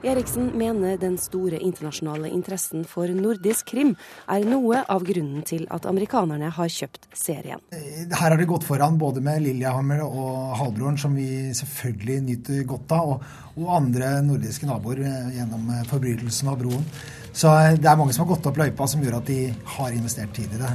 Eriksen 0.00 0.46
mener 0.56 0.96
den 0.96 1.18
store 1.20 1.58
internasjonale 1.60 2.30
interessen 2.32 2.86
for 2.88 3.10
nordisk 3.12 3.68
krim 3.68 3.90
er 4.32 4.46
noe 4.48 4.80
av 4.88 5.04
grunnen 5.04 5.44
til 5.44 5.66
at 5.68 5.84
amerikanerne 5.90 6.48
har 6.56 6.70
kjøpt 6.72 7.10
serien. 7.12 7.60
Her 7.68 8.32
har 8.32 8.38
det 8.40 8.48
gått 8.48 8.64
foran 8.64 8.96
både 9.00 9.20
med 9.24 9.42
Lillehammer 9.44 10.00
og 10.06 10.56
Halvbroren, 10.56 10.96
som 10.96 11.12
vi 11.18 11.52
selvfølgelig 11.56 12.18
nyter 12.30 12.64
godt 12.70 12.96
av, 12.96 13.12
og, 13.12 13.28
og 13.60 13.74
andre 13.76 14.14
nordiske 14.24 14.68
naboer 14.70 15.04
eh, 15.04 15.34
gjennom 15.36 15.68
eh, 15.68 15.84
forbrytelsen 15.92 16.48
av 16.48 16.56
broen. 16.62 16.86
Så 17.36 17.52
eh, 17.52 17.76
det 17.76 17.92
er 17.92 18.00
mange 18.00 18.16
som 18.16 18.24
har 18.24 18.32
gått 18.32 18.48
opp 18.48 18.62
løypa 18.62 18.88
som 18.88 19.04
gjør 19.04 19.20
at 19.20 19.28
de 19.28 19.42
har 19.76 20.00
investert 20.00 20.32
tid 20.38 20.56
i 20.56 20.64
det, 20.64 20.72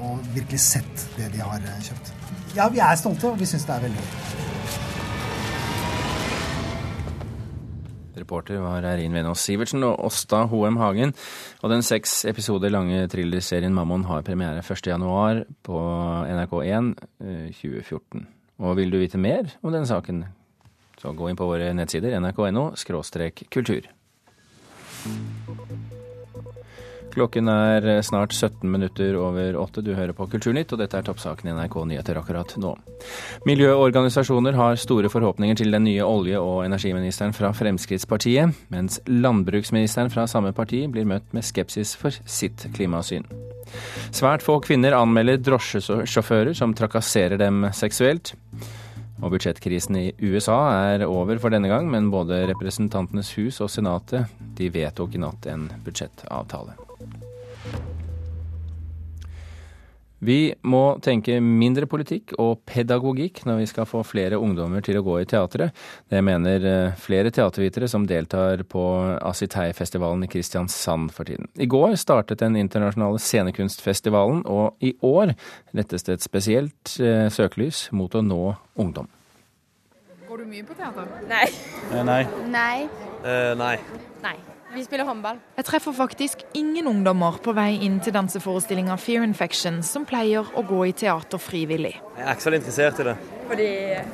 og 0.00 0.24
virkelig 0.32 0.64
sett 0.64 1.08
det 1.18 1.28
de 1.36 1.44
har 1.44 1.68
kjøpt. 1.84 2.35
Ja, 2.56 2.70
vi 2.72 2.80
er 2.80 2.96
stolte, 2.96 3.28
og 3.28 3.40
vi 3.40 3.44
syns 3.48 3.66
det 3.68 3.74
er 3.74 3.82
veldig 3.84 4.02
gøy. 4.02 4.44
Reporter 8.16 8.62
var 8.64 8.86
Eirin 8.88 9.12
Venås 9.12 9.42
Sivertsen 9.44 9.84
og 9.84 10.00
Åsta 10.08 10.46
Hoem 10.48 10.78
Hagen. 10.80 11.12
Og 11.60 11.70
den 11.70 11.84
seks 11.84 12.24
episoder 12.24 12.72
lange 12.72 13.04
thrillerserien 13.12 13.76
Mammon 13.76 14.06
har 14.08 14.24
premiere 14.24 14.64
1.1 14.64 15.44
på 15.68 15.82
NRK1 16.32 16.94
2014. 17.60 18.24
Eh, 18.24 18.32
og 18.64 18.78
vil 18.80 18.90
du 18.90 18.98
vite 19.02 19.20
mer 19.20 19.52
om 19.60 19.68
denne 19.68 19.86
saken, 19.86 20.24
så 20.96 21.12
gå 21.12 21.28
inn 21.28 21.36
på 21.36 21.50
våre 21.50 21.74
nettsider 21.76 22.16
nrk.no 22.16 22.70
kultur. 23.52 23.92
Klokken 27.16 27.48
er 27.48 27.86
eh, 27.88 28.02
snart 28.04 28.34
17 28.36 28.68
minutter 28.68 29.16
over 29.16 29.56
åtte. 29.56 29.80
Du 29.80 29.94
hører 29.96 30.12
på 30.12 30.26
Kulturnytt, 30.28 30.74
og 30.74 30.82
dette 30.82 30.98
er 30.98 31.06
toppsaken 31.06 31.48
i 31.48 31.54
NRK 31.56 31.76
Nyheter 31.88 32.18
akkurat 32.20 32.52
nå. 32.60 32.74
Miljøorganisasjoner 33.48 34.58
har 34.58 34.76
store 34.80 35.08
forhåpninger 35.08 35.56
til 35.56 35.72
den 35.72 35.86
nye 35.88 36.04
olje- 36.04 36.42
og 36.42 36.66
energiministeren 36.66 37.32
fra 37.36 37.54
Fremskrittspartiet, 37.56 38.52
mens 38.68 39.00
landbruksministeren 39.08 40.12
fra 40.12 40.26
samme 40.28 40.52
parti 40.56 40.82
blir 40.92 41.08
møtt 41.08 41.32
med 41.32 41.46
skepsis 41.46 41.94
for 41.96 42.12
sitt 42.28 42.68
klimasyn. 42.76 43.24
Svært 44.12 44.44
få 44.44 44.58
kvinner 44.64 44.98
anmelder 44.98 45.40
drosjesjåfører 45.40 46.52
som 46.58 46.76
trakasserer 46.76 47.40
dem 47.40 47.64
seksuelt. 47.72 48.34
Og 49.24 49.32
budsjettkrisen 49.32 49.96
i 49.96 50.10
USA 50.20 50.58
er 50.92 51.06
over 51.08 51.40
for 51.40 51.54
denne 51.54 51.72
gang, 51.72 51.88
men 51.88 52.12
både 52.12 52.44
Representantenes 52.52 53.32
hus 53.38 53.62
og 53.64 53.72
Senatet 53.72 54.36
de 54.60 54.68
vedtok 54.74 55.16
i 55.16 55.22
natt 55.24 55.48
en 55.48 55.70
budsjettavtale. 55.86 56.76
Vi 60.26 60.54
må 60.64 60.96
tenke 61.04 61.36
mindre 61.44 61.84
politikk 61.90 62.32
og 62.40 62.62
pedagogikk 62.68 63.42
når 63.44 63.58
vi 63.60 63.66
skal 63.68 63.88
få 63.88 64.00
flere 64.06 64.38
ungdommer 64.40 64.80
til 64.84 64.96
å 64.96 65.04
gå 65.04 65.18
i 65.20 65.26
teatret. 65.28 65.76
Det 66.08 66.22
mener 66.24 66.64
eh, 66.64 66.96
flere 66.96 67.32
teatervitere 67.34 67.88
som 67.90 68.06
deltar 68.08 68.64
på 68.64 68.84
Asitei-festivalen 69.20 70.24
i 70.24 70.30
Kristiansand 70.32 71.12
for 71.12 71.28
tiden. 71.28 71.50
I 71.60 71.68
går 71.68 71.98
startet 72.00 72.40
den 72.40 72.56
internasjonale 72.56 73.20
scenekunstfestivalen, 73.20 74.42
og 74.48 74.80
i 74.80 74.94
år 75.04 75.36
rettes 75.76 76.08
det 76.08 76.16
et 76.16 76.26
spesielt 76.26 76.96
eh, 76.96 77.28
søkelys 77.28 77.90
mot 77.92 78.16
å 78.16 78.24
nå 78.24 78.42
ungdom. 78.80 79.12
Går 80.26 80.42
du 80.42 80.48
mye 80.48 80.64
på 80.66 80.80
teater? 80.80 81.12
Nei. 81.28 81.46
Eh, 81.92 82.02
nei. 82.08 82.20
Nei. 82.48 82.76
Eh, 83.20 83.52
nei. 83.60 83.74
Nei. 84.24 84.38
Vi 84.76 84.82
spiller 84.84 85.06
håndball. 85.08 85.38
Jeg 85.56 85.64
treffer 85.64 85.94
faktisk 85.96 86.42
ingen 86.58 86.84
ungdommer 86.90 87.38
på 87.40 87.54
vei 87.56 87.78
inn 87.86 87.94
til 88.04 88.12
danseforestillinga 88.12 88.98
Fear 89.00 89.24
Infection, 89.24 89.78
som 89.86 90.04
pleier 90.04 90.44
å 90.52 90.64
gå 90.68 90.82
i 90.90 90.92
teater 90.92 91.40
frivillig. 91.40 91.94
Jeg 92.18 92.26
er 92.26 92.34
ikke 92.34 92.44
så 92.44 92.50
veldig 92.50 92.60
interessert 92.60 93.00
i 93.00 93.06
det. 93.08 93.14
Fordi 93.48 93.68
jeg 93.70 94.04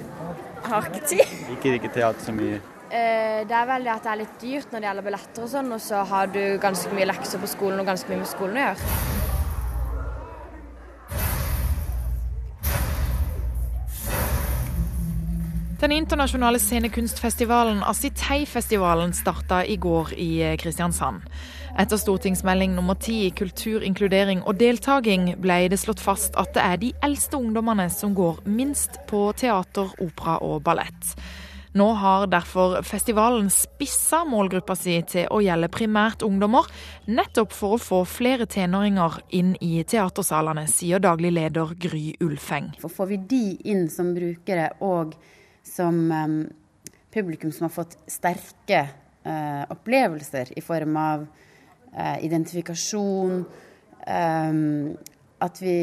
har 0.68 0.86
ikke 0.92 1.02
tid. 1.10 1.32
Liker 1.50 1.78
ikke 1.80 1.90
teater 1.96 2.28
så 2.28 2.36
mye. 2.36 2.60
Eh, 2.92 3.42
Det 3.42 3.56
er 3.58 3.66
vel 3.72 3.88
det 3.88 3.90
at 3.96 4.06
det 4.06 4.12
er 4.12 4.20
litt 4.22 4.38
dyrt 4.38 4.70
når 4.70 4.78
det 4.84 4.86
gjelder 4.90 5.08
billetter 5.08 5.42
og 5.42 5.50
sånn, 5.56 5.72
og 5.74 5.80
så 5.82 6.04
har 6.12 6.30
du 6.30 6.42
ganske 6.62 6.94
mye 6.94 7.10
lekser 7.10 7.42
på 7.42 7.50
skolen 7.50 7.82
og 7.82 7.86
ganske 7.90 8.12
mye 8.12 8.22
med 8.22 8.30
skolen 8.30 8.60
å 8.62 8.66
gjøre. 8.68 9.21
Den 15.82 15.92
internasjonale 15.92 16.58
scenekunstfestivalen 16.58 17.82
Asitei-festivalen 17.82 19.12
starta 19.12 19.64
i 19.66 19.76
går 19.76 20.12
i 20.14 20.42
eh, 20.42 20.56
Kristiansand. 20.56 21.24
Etter 21.78 21.98
stortingsmelding 21.98 22.76
nummer 22.76 22.94
ti 22.94 23.32
Kultur, 23.34 23.82
inkludering 23.82 24.44
og 24.46 24.60
deltaking 24.60 25.32
ble 25.42 25.56
det 25.72 25.80
slått 25.82 26.04
fast 26.04 26.38
at 26.38 26.54
det 26.54 26.62
er 26.62 26.78
de 26.84 26.92
eldste 27.02 27.40
ungdommene 27.40 27.88
som 27.90 28.14
går 28.14 28.38
minst 28.46 29.00
på 29.10 29.24
teater, 29.34 29.90
opera 29.98 30.36
og 30.46 30.62
ballett. 30.62 31.16
Nå 31.74 31.88
har 31.98 32.30
derfor 32.30 32.78
festivalen 32.86 33.50
spissa 33.50 34.22
målgruppa 34.22 34.78
si 34.78 35.00
til 35.02 35.26
å 35.34 35.42
gjelde 35.42 35.74
primært 35.74 36.22
ungdommer, 36.22 36.70
nettopp 37.10 37.58
for 37.58 37.74
å 37.74 37.82
få 37.82 38.02
flere 38.06 38.46
tenåringer 38.46 39.18
inn 39.34 39.56
i 39.58 39.82
teatersalene, 39.82 40.68
sier 40.70 41.02
daglig 41.02 41.34
leder 41.34 41.74
Gry 41.74 42.12
Ulfeng. 42.22 42.70
For 42.78 43.00
får 43.02 43.16
vi 43.16 43.22
de 43.34 43.46
inn 43.74 43.88
som 43.90 44.14
brukere 44.14 44.76
og 44.78 45.18
som 45.72 46.04
publikum 47.12 47.52
som 47.52 47.68
har 47.68 47.74
fått 47.74 47.96
sterke 48.10 48.82
eh, 49.24 49.64
opplevelser 49.72 50.52
i 50.56 50.64
form 50.64 50.96
av 51.00 51.26
eh, 51.96 52.18
identifikasjon, 52.24 53.44
at 55.42 55.58
vi 55.62 55.76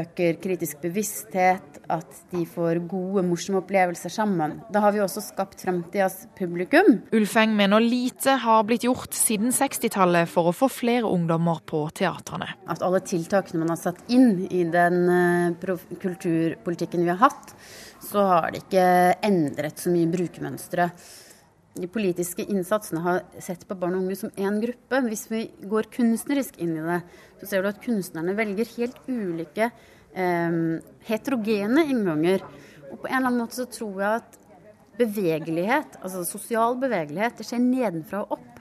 øker 0.00 0.36
kritisk 0.42 0.80
bevissthet, 0.82 1.80
at 1.90 2.18
de 2.32 2.44
får 2.48 2.82
gode, 2.88 3.24
morsomme 3.26 3.62
opplevelser 3.62 4.12
sammen. 4.12 4.58
Da 4.72 4.82
har 4.84 4.94
vi 4.94 5.02
også 5.02 5.22
skapt 5.24 5.64
fremtidas 5.64 6.22
publikum. 6.38 7.00
Ulfeng 7.16 7.54
mener 7.56 7.82
lite 7.82 8.36
har 8.44 8.64
blitt 8.68 8.84
gjort 8.86 9.16
siden 9.16 9.54
60-tallet 9.56 10.30
for 10.30 10.50
å 10.50 10.56
få 10.56 10.70
flere 10.72 11.08
ungdommer 11.08 11.62
på 11.68 11.86
teatrene. 11.96 12.52
At 12.70 12.84
alle 12.86 13.02
tiltakene 13.04 13.62
man 13.64 13.74
har 13.74 13.80
satt 13.80 14.04
inn 14.12 14.44
i 14.50 14.66
den 14.68 15.00
eh, 15.16 15.70
kulturpolitikken 16.02 17.06
vi 17.06 17.14
har 17.14 17.22
hatt, 17.24 17.54
så 18.10 18.26
har 18.26 18.50
det 18.50 18.64
ikke 18.64 18.86
endret 19.26 19.78
så 19.80 19.92
mye 19.92 20.10
brukermønstre. 20.10 20.88
De 21.80 21.86
politiske 21.90 22.42
innsatsene 22.50 23.02
har 23.04 23.20
sett 23.38 23.62
på 23.68 23.76
barn 23.78 23.94
og 23.94 24.04
unge 24.04 24.18
som 24.18 24.32
én 24.34 24.58
gruppe. 24.62 25.02
Hvis 25.06 25.28
vi 25.30 25.44
går 25.70 25.88
kunstnerisk 25.94 26.58
inn 26.58 26.74
i 26.80 26.86
det, 26.86 26.98
så 27.40 27.50
ser 27.50 27.62
du 27.62 27.70
at 27.70 27.82
kunstnerne 27.84 28.34
velger 28.38 28.72
helt 28.74 28.98
ulike 29.06 29.70
eh, 29.70 30.58
heterogene 31.06 31.86
innganger. 31.86 32.42
Og 32.90 32.98
på 32.98 33.06
en 33.06 33.20
eller 33.20 33.30
annen 33.30 33.44
måte 33.44 33.60
så 33.60 33.68
tror 33.70 34.02
jeg 34.02 34.24
at 34.24 34.40
bevegelighet, 35.00 36.00
altså 36.02 36.24
sosial 36.28 36.74
bevegelighet, 36.80 37.38
det 37.38 37.46
skjer 37.48 37.62
nedenfra 37.62 38.24
og 38.26 38.40
opp, 38.40 38.58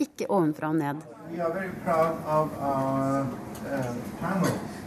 ikke 0.00 0.30
ovenfra 0.30 0.70
og 0.70 0.78
ned. 0.78 1.02
We 1.32 1.42
are 1.42 1.52
very 1.52 1.74
proud 1.84 2.16
of 2.28 2.54
our 2.60 3.26
uh, 3.66 4.83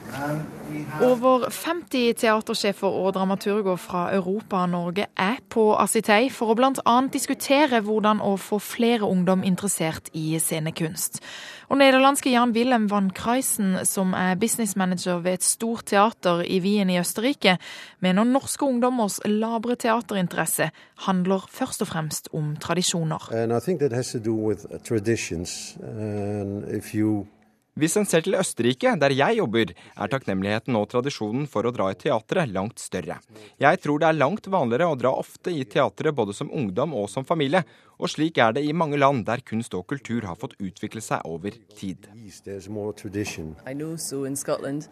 Over 1.01 1.49
50 1.51 2.13
teatersjefer 2.21 2.87
og 2.87 3.13
dramaturger 3.15 3.77
fra 3.79 4.07
Europa 4.15 4.63
og 4.63 4.69
Norge 4.69 5.05
er 5.17 5.37
på 5.49 5.69
Asitei 5.79 6.29
for 6.33 6.51
å 6.51 6.57
bl.a. 6.57 6.95
diskutere 7.13 7.81
hvordan 7.85 8.21
å 8.23 8.35
få 8.41 8.59
flere 8.63 9.07
ungdom 9.07 9.43
interessert 9.47 10.09
i 10.17 10.39
scenekunst. 10.39 11.21
Og 11.67 11.79
nederlandske 11.81 12.31
Jan 12.31 12.53
Wilhelm 12.55 12.87
van 12.91 13.09
Kreisen, 13.11 13.75
som 13.85 14.13
er 14.15 14.37
businessmanager 14.39 15.19
ved 15.25 15.39
et 15.39 15.47
stort 15.47 15.89
teater 15.91 16.43
i 16.47 16.61
Wien 16.63 16.89
i 16.89 16.99
Østerrike, 17.01 17.57
mener 17.99 18.27
norske 18.27 18.65
ungdommers 18.65 19.19
labre 19.27 19.75
teaterinteresse 19.75 20.71
handler 21.07 21.43
først 21.51 21.83
og 21.83 21.91
fremst 21.91 22.31
om 22.33 22.55
tradisjoner. 22.55 23.29
And 23.31 23.51
I 23.51 23.59
think 23.59 23.79
that 23.79 23.91
has 23.91 24.11
to 24.11 24.19
do 24.19 24.33
with 24.33 24.65
traditions. 24.83 25.77
And 25.83 26.63
Hvis 27.77 27.93
en 27.99 28.07
ser 28.09 28.23
til 28.25 28.33
Østerrike, 28.33 28.95
der 28.97 29.13
jeg 29.13 29.37
jobber, 29.37 29.69
er 29.69 30.09
takknemligheten 30.09 30.73
og 30.79 30.87
tradisjonen 30.89 31.43
for 31.45 31.67
å 31.67 31.71
dra 31.75 31.91
i 31.93 31.97
teatret 31.99 32.49
langt 32.49 32.81
større. 32.81 33.19
Jeg 33.61 33.81
tror 33.83 34.01
det 34.01 34.07
er 34.09 34.17
langt 34.17 34.49
vanligere 34.49 34.87
å 34.89 34.97
dra 34.97 35.11
ofte 35.13 35.53
i 35.53 35.61
teatret 35.61 36.15
både 36.17 36.33
som 36.33 36.49
ungdom 36.49 36.95
og 36.97 37.05
som 37.13 37.27
familie, 37.27 37.61
og 38.01 38.09
slik 38.09 38.41
er 38.41 38.57
det 38.57 38.65
i 38.65 38.73
mange 38.73 38.97
land 38.97 39.27
der 39.29 39.45
kunst 39.45 39.77
og 39.77 39.85
kultur 39.93 40.25
har 40.25 40.39
fått 40.41 40.57
utvikle 40.57 41.05
seg 41.05 41.21
over 41.29 41.53
tid. 41.77 42.09
there's 42.45 42.67
more 42.67 42.93
tradition. 42.93 43.55
I 43.67 43.73
know 43.73 43.95
so 43.95 44.25
in 44.25 44.35
Scotland. 44.35 44.89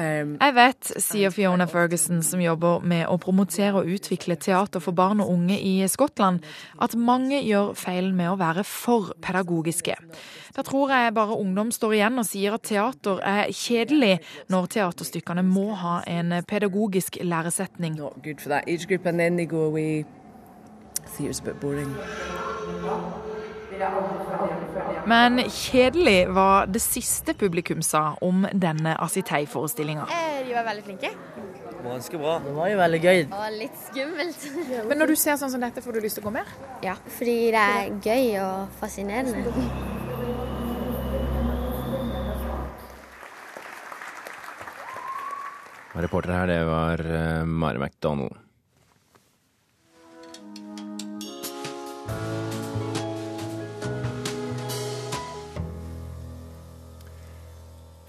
Um, 0.00 0.36
Jeg 0.40 0.54
vet, 0.56 0.90
sier 1.02 1.32
Fiona 1.34 1.66
Ferguson, 1.68 2.22
som 2.24 2.40
jobber 2.40 2.80
med 2.80 3.04
å 3.10 3.18
promotere 3.20 3.82
og 3.82 3.90
utvikle 3.90 4.36
teater 4.40 4.80
for 4.80 4.96
barn 4.96 5.20
og 5.20 5.28
unge 5.34 5.58
i 5.60 5.74
Skottland, 5.90 6.40
at 6.80 6.96
mange 6.96 7.42
gjør 7.44 7.74
feilen 7.76 8.14
med 8.16 8.30
å 8.32 8.38
være 8.40 8.64
for 8.64 9.12
pedagogiske. 9.20 9.96
Da 10.56 10.64
tror 10.64 10.94
jeg 10.94 11.14
bare 11.14 11.36
ungdom 11.36 11.72
står 11.74 11.98
igjen 11.98 12.22
og 12.22 12.28
sier 12.28 12.56
at 12.56 12.64
teater 12.70 13.20
er 13.26 13.52
kjedelig, 13.52 14.20
når 14.48 14.70
teaterstykkene 14.78 15.44
må 15.44 15.74
ha 15.82 16.00
en 16.08 16.40
pedagogisk 16.48 17.20
læresetning. 17.20 17.98
not 18.00 18.22
good 18.22 18.40
for 18.40 18.48
that 18.48 18.64
age 18.66 18.86
group, 18.86 19.04
and 19.06 19.20
then 19.20 19.36
they 19.36 19.46
go 19.46 19.64
away. 19.64 20.04
Theatre's 21.16 21.40
a 21.40 21.42
bit 21.42 21.60
boring. 21.60 21.94
Men 25.10 25.38
kjedelig 25.46 26.18
var 26.36 26.66
det 26.66 26.82
siste 26.84 27.34
publikum 27.34 27.82
sa 27.82 28.14
om 28.20 28.46
denne 28.52 28.96
Asitei-forestillinga. 29.00 30.06
Eh, 30.10 30.40
De 30.46 30.54
var 30.54 30.64
veldig 30.66 30.84
flinke. 30.84 31.10
Ganske 31.84 32.18
bra. 32.20 32.38
Det 32.44 32.52
var 32.52 32.68
jo 32.68 32.78
veldig 32.80 33.00
gøy. 33.04 33.20
Og 33.32 33.54
litt 33.56 33.78
skummelt. 33.86 34.42
Men 34.88 34.98
når 35.00 35.12
du 35.14 35.16
ser 35.16 35.38
sånn 35.40 35.52
som 35.54 35.62
dette, 35.64 35.80
får 35.84 35.96
du 35.96 36.00
lyst 36.04 36.18
til 36.20 36.24
å 36.26 36.28
gå 36.28 36.34
mer? 36.40 36.50
Ja, 36.84 36.96
fordi 37.16 37.38
det 37.54 37.62
er 37.62 37.94
gøy 38.04 38.26
og 38.44 38.76
fascinerende. 38.82 39.48
Reporter 46.00 46.32
her, 46.32 46.46
det 46.46 46.60
var 46.68 47.00
eh, 47.02 47.44
Mari 47.44 47.78
McDonald. 47.82 48.36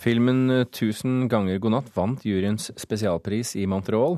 Filmen 0.02 0.66
'Tusen 0.74 1.28
ganger 1.30 1.60
god 1.62 1.76
natt' 1.76 1.92
vant 1.94 2.24
juryens 2.26 2.72
spesialpris 2.80 3.54
i 3.62 3.68
Montreal. 3.70 4.18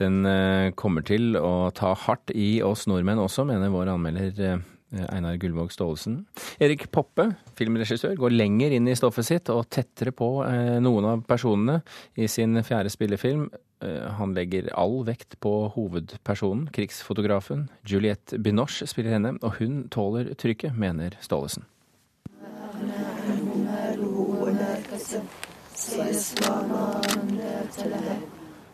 Den 0.00 0.26
eh, 0.26 0.72
kommer 0.76 1.04
til 1.06 1.36
å 1.38 1.70
ta 1.70 1.94
hardt 1.94 2.32
i 2.34 2.58
oss 2.66 2.88
nordmenn 2.90 3.22
også, 3.22 3.46
mener 3.48 3.70
vår 3.72 3.92
anmelder 3.94 4.40
eh, 4.42 5.06
Einar 5.14 5.38
Gullvåg 5.40 5.70
Staalesen. 5.72 6.24
Erik 6.58 6.88
Poppe, 6.90 7.30
filmregissør, 7.56 8.16
går 8.18 8.34
lenger 8.34 8.74
inn 8.76 8.90
i 8.90 8.96
stoffet 8.98 9.28
sitt 9.28 9.52
og 9.54 9.68
tettere 9.70 10.12
på 10.16 10.28
eh, 10.44 10.76
noen 10.82 11.06
av 11.12 11.22
personene 11.28 11.78
i 12.18 12.26
sin 12.28 12.58
fjerde 12.66 12.92
spillefilm. 12.92 13.46
Eh, 13.86 14.10
Han 14.18 14.34
legger 14.36 14.72
all 14.74 15.04
vekt 15.06 15.38
på 15.40 15.54
hovedpersonen, 15.76 16.66
krigsfotografen. 16.74 17.68
Juliette 17.86 18.42
Binoche 18.42 18.90
spiller 18.90 19.16
henne, 19.16 19.36
og 19.40 19.62
hun 19.62 19.86
tåler 19.88 20.34
trykket, 20.34 20.76
mener 20.76 21.16
Staalesen. 21.22 21.64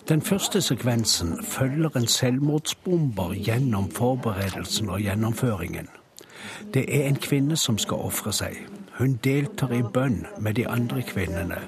Den 0.09 0.23
første 0.23 0.61
sekvensen 0.61 1.45
følger 1.45 1.97
en 1.97 2.07
selvmordsbomber 2.07 3.35
gjennom 3.35 3.91
forberedelsen 3.91 4.89
og 4.89 5.01
gjennomføringen. 5.01 5.89
Det 6.75 6.85
er 7.01 7.09
en 7.09 7.17
kvinne 7.17 7.57
som 7.57 7.79
skal 7.79 7.97
ofre 7.97 8.33
seg. 8.33 8.59
Hun 8.99 9.15
deltar 9.25 9.73
i 9.73 9.83
bønn 9.83 10.27
med 10.41 10.55
de 10.55 10.69
andre 10.69 11.03
kvinnene. 11.03 11.59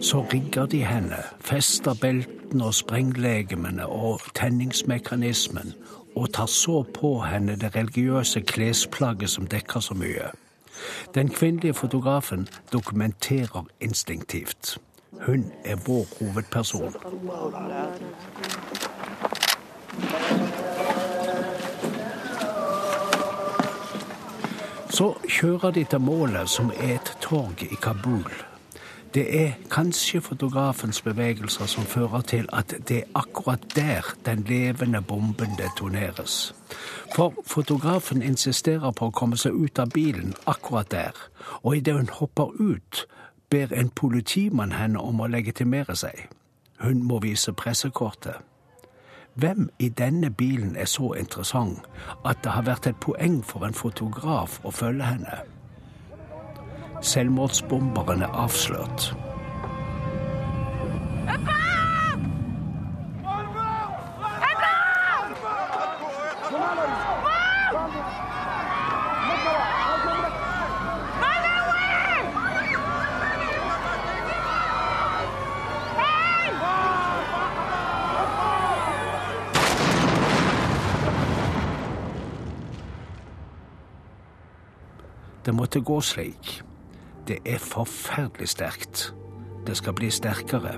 Så 0.00 0.20
rigger 0.32 0.66
de 0.66 0.84
henne, 0.84 1.18
fester 1.40 1.94
beltene 2.00 2.64
og 2.64 2.74
sprenglegemene 2.74 3.86
og 3.86 4.20
tenningsmekanismen, 4.34 5.74
og 6.16 6.32
tar 6.32 6.46
så 6.46 6.82
på 6.94 7.18
henne 7.24 7.56
det 7.56 7.76
religiøse 7.76 8.40
klesplagget 8.40 9.30
som 9.30 9.46
dekker 9.46 9.80
så 9.80 9.94
mye. 9.94 10.30
Den 11.14 11.28
kvinnelige 11.28 11.74
fotografen 11.74 12.48
dokumenterer 12.72 13.66
instinktivt. 13.80 14.78
Hun 15.26 15.52
er 15.64 15.76
vår 15.86 16.06
hovedperson. 16.18 16.94
Så 24.90 25.14
kjører 25.28 25.70
de 25.70 25.84
til 25.84 26.00
målet, 26.00 26.48
som 26.48 26.70
er 26.80 26.94
et 26.94 27.16
torg 27.20 27.62
i 27.62 27.74
Kabul. 27.82 28.53
Det 29.14 29.44
er 29.46 29.52
kanskje 29.70 30.20
fotografens 30.20 31.02
bevegelser 31.02 31.66
som 31.66 31.84
fører 31.84 32.20
til 32.20 32.48
at 32.52 32.74
det 32.88 32.96
er 32.96 33.10
akkurat 33.14 33.62
der 33.76 34.02
den 34.26 34.42
levende 34.48 35.02
bomben 35.02 35.50
detoneres. 35.58 36.54
For 37.16 37.34
fotografen 37.46 38.22
insisterer 38.22 38.90
på 38.90 39.06
å 39.06 39.14
komme 39.14 39.38
seg 39.38 39.54
ut 39.54 39.78
av 39.78 39.94
bilen 39.94 40.34
akkurat 40.50 40.90
der, 40.90 41.14
og 41.62 41.76
idet 41.76 41.94
hun 41.94 42.10
hopper 42.10 42.50
ut, 42.58 43.06
ber 43.50 43.70
en 43.72 43.88
politimann 43.88 44.74
henne 44.74 44.98
om 44.98 45.20
å 45.20 45.30
legitimere 45.30 45.94
seg. 45.96 46.26
Hun 46.82 47.06
må 47.06 47.22
vise 47.22 47.52
pressekortet. 47.52 48.42
Hvem 49.34 49.68
i 49.78 49.88
denne 49.88 50.30
bilen 50.30 50.76
er 50.76 50.90
så 50.90 51.12
interessant 51.12 51.86
at 52.24 52.42
det 52.42 52.50
har 52.50 52.66
vært 52.66 52.86
et 52.86 53.02
poeng 53.02 53.44
for 53.46 53.66
en 53.66 53.74
fotograf 53.74 54.58
å 54.64 54.74
følge 54.74 55.06
henne? 55.06 55.44
Selvmordsbomberen 57.04 58.22
er 58.22 58.26
avslørt. 58.32 59.14
Det 85.44 85.52
måtte 85.54 85.80
gå 85.80 86.00
slik. 86.00 86.62
Det 87.28 87.38
er 87.46 87.58
forferdelig 87.58 88.48
sterkt. 88.48 89.14
Det 89.66 89.76
skal 89.76 89.92
bli 89.92 90.10
sterkere. 90.10 90.74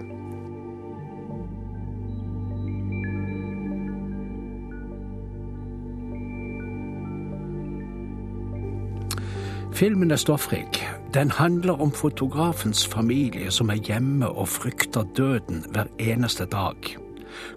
Filmen 9.76 10.10
er 10.10 10.16
stoffrik. 10.16 10.84
Den 11.14 11.30
handler 11.30 11.80
om 11.82 11.92
fotografens 11.92 12.86
familie 12.86 13.50
som 13.50 13.68
er 13.68 13.74
hjemme 13.74 14.28
og 14.28 14.48
frykter 14.48 15.02
døden 15.16 15.64
hver 15.70 15.84
eneste 15.98 16.44
dag. 16.44 16.96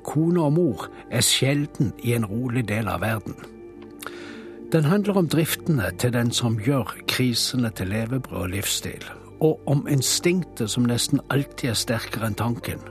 Kone 0.04 0.42
og 0.42 0.54
mor 0.54 0.90
er 1.12 1.22
sjelden 1.22 1.94
i 2.04 2.14
en 2.14 2.26
rolig 2.26 2.68
del 2.68 2.88
av 2.88 3.02
verden. 3.02 3.59
Den 4.70 4.86
handler 4.86 5.18
om 5.18 5.28
driftene 5.28 5.88
til 5.98 6.12
den 6.14 6.28
som 6.32 6.60
gjør 6.62 6.92
krisene 7.10 7.72
til 7.74 7.90
levebrød 7.90 8.44
og 8.44 8.52
livsstil, 8.54 9.02
og 9.42 9.64
om 9.66 9.88
instinktet 9.90 10.70
som 10.70 10.86
nesten 10.86 11.24
alltid 11.34 11.72
er 11.72 11.80
sterkere 11.80 12.30
enn 12.30 12.38
tanken. 12.38 12.84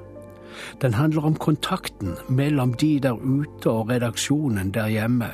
Den 0.83 0.99
handler 0.99 1.31
om 1.31 1.39
kontakten 1.39 2.17
mellom 2.29 2.75
de 2.75 2.99
der 3.07 3.15
ute 3.15 3.71
og 3.71 3.93
redaksjonen 3.93 4.75
der 4.75 4.91
hjemme. 4.91 5.31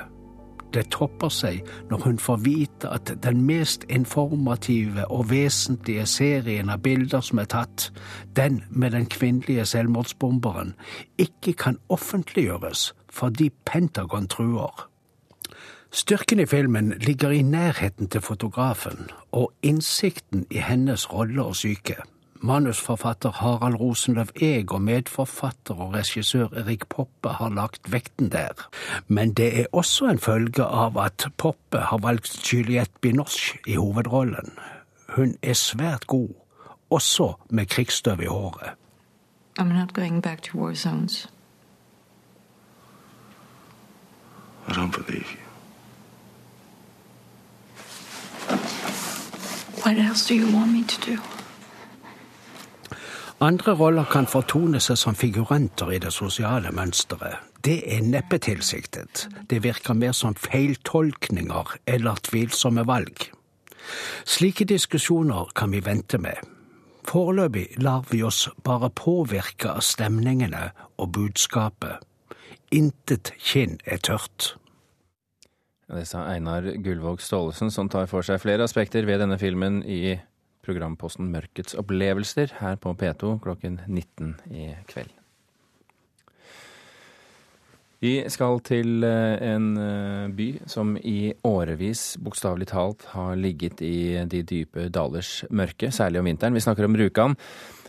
Det 0.77 0.91
topper 0.93 1.33
seg 1.33 1.65
når 1.89 2.05
hun 2.05 2.21
får 2.21 2.45
vite 2.45 2.93
at 2.93 3.17
den 3.25 3.41
mest 3.49 3.89
informative 3.89 5.09
og 5.09 5.31
vesentlige 5.33 6.05
serien 6.07 6.69
av 6.69 6.85
bilder 6.85 7.25
som 7.25 7.41
er 7.41 7.49
tatt, 7.57 7.93
den 8.37 8.67
med 8.69 8.93
den 8.93 9.07
kvinnelige 9.07 9.65
selvmordsbomberen, 9.65 10.75
ikke 11.17 11.57
kan 11.57 11.81
offentliggjøres 11.89 12.91
fordi 13.09 13.49
Pentagon 13.65 14.29
truer. 14.29 14.91
Styrken 15.95 16.41
i 16.41 16.47
filmen 16.47 16.91
ligger 16.99 17.31
i 17.31 17.43
nærheten 17.43 18.09
til 18.09 18.21
fotografen 18.21 19.11
og 19.33 19.53
innsikten 19.63 20.47
i 20.51 20.59
hennes 20.59 21.13
rolle 21.13 21.45
og 21.45 21.57
syke. 21.57 21.95
Manusforfatter 22.43 23.31
Harald 23.31 23.75
Rosenløv 23.81 24.33
Eeg 24.43 24.73
og 24.73 24.83
medforfatter 24.83 25.75
og 25.75 25.95
regissør 25.95 26.51
Erik 26.59 26.89
Poppe 26.89 27.29
har 27.39 27.55
lagt 27.55 27.93
vekten 27.93 28.33
der. 28.33 28.67
Men 29.09 29.33
det 29.33 29.61
er 29.61 29.67
også 29.73 30.11
en 30.11 30.19
følge 30.19 30.65
av 30.65 30.99
at 30.99 31.29
Poppe 31.37 31.79
har 31.79 32.03
valgt 32.03 32.53
Juliette 32.53 32.99
Binoche 33.01 33.59
i 33.67 33.79
hovedrollen. 33.79 34.51
Hun 35.15 35.37
er 35.43 35.55
svært 35.55 36.07
god, 36.07 36.35
også 36.91 37.33
med 37.51 37.67
krigsstøv 37.67 38.21
i 38.21 38.27
håret. 38.27 38.75
I'm 39.61 39.73
not 39.73 39.95
going 39.95 40.23
back 40.23 40.43
to 40.43 40.59
war 40.59 40.75
zones. 40.75 41.29
I 44.69 44.73
don't 44.73 44.91
believe 44.91 45.31
you. 45.31 45.44
Andre 53.45 53.75
roller 53.77 54.07
kan 54.09 54.27
fortone 54.31 54.81
seg 54.81 54.97
som 54.97 55.17
figuranter 55.19 55.91
i 55.93 55.99
det 56.01 56.13
sosiale 56.15 56.71
mønsteret. 56.73 57.43
Det 57.65 57.81
er 57.97 58.05
neppe 58.05 58.39
tilsiktet. 58.39 59.27
Det 59.51 59.63
virker 59.65 59.97
mer 59.97 60.13
som 60.13 60.35
feiltolkninger 60.35 61.77
eller 61.87 62.21
tvilsomme 62.25 62.87
valg. 62.87 63.27
Slike 64.25 64.65
diskusjoner 64.65 65.53
kan 65.57 65.73
vi 65.73 65.85
vente 65.85 66.19
med. 66.19 66.41
Foreløpig 67.05 67.67
lar 67.85 68.05
vi 68.11 68.23
oss 68.23 68.49
bare 68.65 68.91
påvirke 68.91 69.77
av 69.77 69.85
stemningene 69.85 70.71
og 70.97 71.13
budskapet. 71.13 72.01
Intet 72.73 73.35
kinn 73.39 73.77
er 73.85 74.01
tørt. 74.01 74.55
Det 75.85 76.07
sa 76.09 76.23
Einar 76.33 76.65
Gullvåg 76.81 77.21
Staalesen, 77.21 77.69
som 77.71 77.91
tar 77.93 78.07
for 78.09 78.25
seg 78.25 78.41
flere 78.41 78.65
aspekter 78.65 79.05
ved 79.05 79.21
denne 79.21 79.37
filmen 79.41 79.83
i 79.85 80.17
programposten 80.65 81.29
Mørkets 81.29 81.77
opplevelser 81.77 82.55
her 82.63 82.79
på 82.81 82.95
P2 82.97 83.35
klokken 83.45 83.83
19 83.85 84.33
i 84.49 84.71
kveld. 84.89 85.13
Vi 88.05 88.15
skal 88.33 88.59
til 88.65 89.05
en 89.05 89.69
by 90.37 90.49
som 90.69 90.97
i 91.01 91.33
årevis 91.45 92.15
bokstavelig 92.21 92.69
talt 92.73 93.07
har 93.13 93.37
ligget 93.37 93.81
i 93.85 94.25
de 94.29 94.43
dype 94.45 94.91
dalers 94.93 95.39
mørke, 95.49 95.93
særlig 95.93 96.21
om 96.21 96.29
vinteren. 96.29 96.57
Vi 96.57 96.65
snakker 96.65 96.89
om 96.89 96.97
Rjukan 97.01 97.37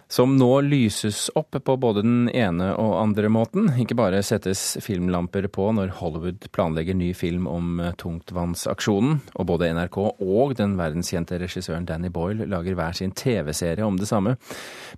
som 0.08 0.36
nå 0.38 0.50
lyses 0.62 1.30
opp 1.36 1.56
på 1.66 1.76
både 1.82 2.04
den 2.06 2.30
ene 2.30 2.70
og 2.78 2.94
andre 3.00 3.30
måten. 3.32 3.72
Ikke 3.82 3.98
bare 3.98 4.22
settes 4.26 4.78
filmlamper 4.84 5.48
på 5.54 5.70
når 5.76 5.96
Hollywood 6.00 6.46
planlegger 6.56 6.98
ny 6.98 7.12
film 7.18 7.48
om 7.50 7.82
tungtvannsaksjonen, 8.00 9.20
og 9.34 9.50
både 9.50 9.72
NRK 9.76 10.00
og 10.04 10.56
den 10.60 10.76
verdenskjente 10.80 11.40
regissøren 11.42 11.88
Danny 11.90 12.12
Boyle 12.14 12.48
lager 12.50 12.78
hver 12.78 12.98
sin 12.98 13.16
TV-serie 13.18 13.86
om 13.86 13.98
det 14.00 14.10
samme. 14.12 14.36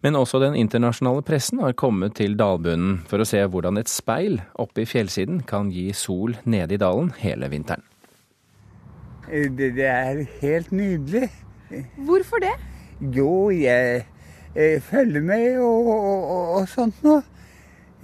Men 0.03 0.19
også 0.19 0.41
den 0.43 0.57
internasjonale 0.59 1.23
pressen 1.25 1.63
har 1.63 1.77
kommet 1.79 2.17
til 2.19 2.35
dalbunnen 2.39 2.99
for 3.07 3.23
å 3.23 3.27
se 3.27 3.43
hvordan 3.47 3.79
et 3.79 3.91
speil 3.91 4.41
oppe 4.59 4.83
i 4.83 4.89
fjellsiden 4.89 5.43
kan 5.47 5.71
gi 5.71 5.89
sol 5.95 6.35
nede 6.43 6.75
i 6.75 6.81
dalen 6.81 7.13
hele 7.21 7.49
vinteren. 7.53 7.85
Det, 9.27 9.73
det 9.75 9.87
er 9.87 10.21
helt 10.41 10.69
nydelig. 10.71 11.27
Hvorfor 12.07 12.39
det? 12.39 12.53
Jo, 13.13 13.49
jeg 13.51 14.05
eh, 14.55 15.21
med 15.21 15.59
og, 15.59 15.87
og, 15.87 16.55
og 16.59 16.69
sånt 16.69 17.03
noe. 17.03 17.23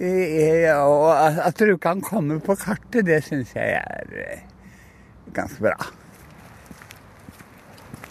Eh, 0.02 0.66
og 0.74 1.12
at 1.46 1.58
du 1.62 1.76
kan 1.78 2.00
komme 2.02 2.40
på 2.42 2.56
kartet, 2.58 3.04
det 3.06 3.20
syns 3.22 3.54
jeg 3.54 3.78
er 3.78 4.16
eh, 4.24 4.40
ganske 5.32 5.62
bra. 5.62 5.76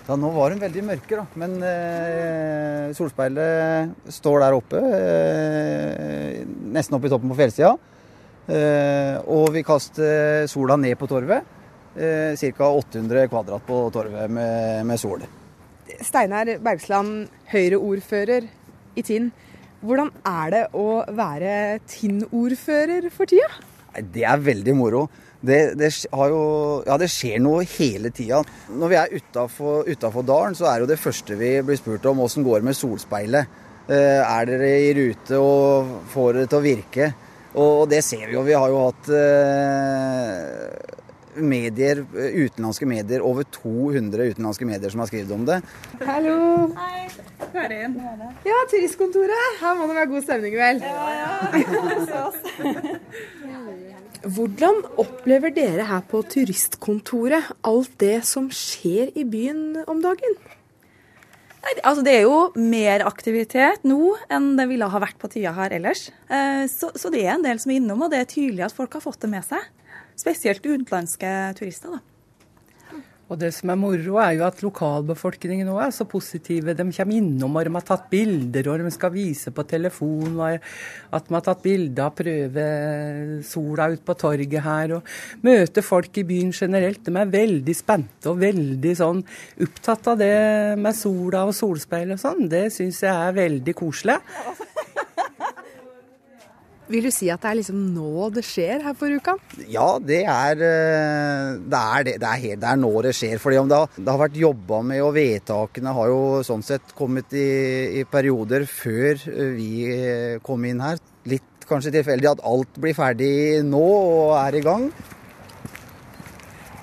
Ja, 0.07 0.15
Nå 0.19 0.31
var 0.35 0.51
hun 0.51 0.59
veldig 0.63 0.83
mørke, 0.83 1.15
da. 1.15 1.25
Men 1.39 1.57
eh, 1.63 2.91
solspeilet 2.95 4.11
står 4.11 4.43
der 4.43 4.57
oppe. 4.57 4.79
Eh, 4.79 6.41
nesten 6.75 6.97
oppe 6.97 7.07
i 7.07 7.13
toppen 7.13 7.31
på 7.31 7.39
fjellsida. 7.39 7.75
Eh, 8.47 9.15
og 9.31 9.53
vi 9.55 9.63
kaster 9.63 10.47
sola 10.51 10.75
ned 10.79 10.97
på 10.99 11.07
torvet. 11.07 11.47
Eh, 11.95 12.35
Ca. 12.35 12.67
800 12.67 13.29
kvadrat 13.31 13.63
på 13.67 13.85
torvet 13.95 14.31
med, 14.31 14.83
med 14.87 14.99
sol. 14.99 15.23
Steinar 16.05 16.49
Bergsland, 16.63 17.27
Høyre-ordfører 17.51 18.47
i 18.95 19.03
Tinn. 19.05 19.31
Hvordan 19.83 20.11
er 20.27 20.53
det 20.53 20.63
å 20.79 20.87
være 21.11 21.53
Tinn-ordfører 21.91 23.09
for 23.11 23.27
tida? 23.29 23.49
Det 24.13 24.23
er 24.25 24.41
veldig 24.41 24.75
moro. 24.77 25.07
Det, 25.43 25.73
det, 25.75 25.89
jo, 26.07 26.43
ja, 26.87 26.95
det 26.99 27.09
skjer 27.11 27.41
noe 27.43 27.65
hele 27.67 28.13
tida. 28.15 28.39
Når 28.71 28.93
vi 28.93 28.99
er 29.01 29.17
utafor 29.19 30.23
dalen, 30.23 30.55
så 30.55 30.69
er 30.71 30.83
jo 30.83 30.89
det 30.89 31.01
første 31.01 31.35
vi 31.39 31.57
blir 31.67 31.79
spurt 31.79 32.07
om 32.09 32.23
åssen 32.23 32.45
går 32.47 32.61
det 32.61 32.69
med 32.69 32.79
solspeilet. 32.79 33.59
Eh, 33.91 34.21
er 34.23 34.47
dere 34.47 34.71
i 34.79 34.93
rute 34.95 35.39
og 35.43 35.97
får 36.13 36.39
det 36.39 36.47
til 36.47 36.61
å 36.61 36.63
virke? 36.63 37.11
Og 37.59 37.89
det 37.91 37.99
ser 38.07 38.23
vi 38.29 38.37
jo. 38.37 38.45
Vi 38.47 38.55
har 38.55 38.71
jo 38.71 38.85
hatt 38.85 39.11
eh, 39.13 41.01
medier, 41.35 42.03
utenlandske 42.13 42.87
medier, 42.89 43.23
over 43.25 43.47
200 43.55 44.33
utenlandske 44.33 44.67
medier 44.67 44.93
som 44.93 45.03
har 45.03 45.09
skrevet 45.11 45.31
om 45.35 45.45
det. 45.47 45.61
Hallo. 46.05 46.37
Hei. 46.77 47.07
Karin. 47.53 47.97
Ja, 48.47 48.57
turistkontoret. 48.71 49.59
Her 49.61 49.77
må 49.77 49.87
det 49.89 49.97
være 49.99 50.11
god 50.13 50.25
stemning, 50.25 50.55
vel? 50.57 50.81
Ja, 50.81 51.07
ja. 51.19 51.29
Hvordan 54.23 54.79
opplever 55.01 55.51
dere 55.51 55.83
her 55.89 56.03
på 56.07 56.21
turistkontoret 56.31 57.49
alt 57.67 57.95
det 57.99 58.21
som 58.27 58.47
skjer 58.55 59.11
i 59.19 59.25
byen 59.27 59.83
om 59.83 59.99
dagen? 60.03 60.37
Nei, 61.63 61.73
altså 61.83 62.03
Det 62.03 62.13
er 62.15 62.23
jo 62.25 62.37
mer 62.59 63.03
aktivitet 63.07 63.83
nå 63.87 64.15
enn 64.31 64.53
det 64.59 64.67
ville 64.71 64.87
ha 64.91 65.03
vært 65.03 65.19
på 65.19 65.29
tida 65.31 65.53
her 65.55 65.75
ellers. 65.75 66.09
Eh, 66.27 66.65
så, 66.71 66.91
så, 66.95 67.11
det 67.11 67.23
er 67.23 67.35
en 67.35 67.45
del 67.45 67.59
som 67.59 67.71
er 67.71 67.79
innom, 67.79 68.03
og 68.03 68.11
det 68.11 68.19
er 68.19 68.31
tydelig 68.31 68.65
at 68.67 68.75
folk 68.75 68.95
har 68.95 69.03
fått 69.03 69.21
det 69.23 69.31
med 69.31 69.43
seg. 69.47 69.63
Spesielt 70.15 70.65
utenlandske 70.65 71.29
turister. 71.59 71.97
da. 71.97 72.03
Og 73.31 73.39
det 73.39 73.49
som 73.55 73.71
er 73.71 73.77
moro, 73.79 74.17
er 74.21 74.35
jo 74.35 74.43
at 74.45 74.59
lokalbefolkningen 74.61 75.69
òg 75.71 75.79
er 75.85 75.93
så 75.95 76.05
positive. 76.05 76.75
De 76.75 76.83
kommer 76.83 77.17
innom 77.17 77.55
og 77.55 77.65
de 77.65 77.71
har 77.73 77.85
tatt 77.87 78.09
bilder, 78.11 78.67
og 78.69 78.83
de 78.83 78.91
skal 78.93 79.13
vise 79.13 79.53
på 79.55 79.63
telefon 79.65 80.41
at 80.43 81.29
de 81.29 81.33
har 81.33 81.45
tatt 81.45 81.63
bilde 81.63 82.03
av 82.03 82.13
prøvesola 82.19 83.87
ute 83.95 84.05
på 84.05 84.17
torget 84.21 84.59
her. 84.67 84.97
Og 84.99 85.47
møter 85.47 85.87
folk 85.87 86.19
i 86.19 86.25
byen 86.29 86.51
generelt. 86.53 87.01
De 87.07 87.15
er 87.15 87.33
veldig 87.39 87.77
spente 87.77 88.29
og 88.29 88.43
veldig 88.43 88.93
sånn 88.99 89.23
opptatt 89.65 90.11
av 90.13 90.19
det 90.19 90.35
med 90.83 90.99
sola 90.99 91.47
og 91.47 91.55
solspeil 91.57 92.13
og 92.13 92.21
sånn. 92.21 92.45
Det 92.51 92.67
syns 92.75 93.01
jeg 93.07 93.15
er 93.15 93.39
veldig 93.39 93.77
koselig. 93.79 94.19
Vil 96.93 97.07
du 97.07 97.09
si 97.09 97.25
at 97.33 97.41
det 97.41 97.49
er 97.49 97.57
liksom 97.57 97.79
nå 97.95 98.27
det 98.35 98.43
skjer 98.45 98.83
her 98.85 98.93
på 98.97 99.07
Rjukan? 99.09 99.39
Ja, 99.71 99.95
det 99.97 100.19
er 100.29 100.59
eh, 100.61 101.55
det, 101.57 101.79
er, 101.79 102.03
det, 102.05 102.13
det, 102.21 102.29
er 102.29 102.43
helt, 102.43 102.61
det 102.61 102.69
er 102.69 102.81
nå 102.83 102.91
det 103.01 103.15
skjer. 103.17 103.39
fordi 103.41 103.57
om 103.63 103.71
det 103.71 103.79
har, 103.81 103.95
det 103.97 104.11
har 104.11 104.21
vært 104.21 104.37
jobba 104.37 104.81
med, 104.85 105.01
og 105.01 105.15
vedtakene 105.17 105.95
har 105.97 106.11
jo 106.11 106.21
sånn 106.45 106.61
sett 106.65 106.93
kommet 106.97 107.33
i, 107.33 107.47
i 107.97 108.05
perioder 108.05 108.67
før 108.69 109.25
vi 109.57 109.71
eh, 109.89 110.37
kom 110.45 110.69
inn 110.69 110.85
her. 110.85 111.01
Litt 111.31 111.65
kanskje 111.65 111.95
tilfeldig 111.97 112.29
at 112.35 112.45
alt 112.45 112.77
blir 112.83 112.93
ferdig 112.97 113.33
nå 113.65 113.81
og 113.81 114.37
er 114.37 114.59
i 114.59 114.63
gang. 114.65 114.87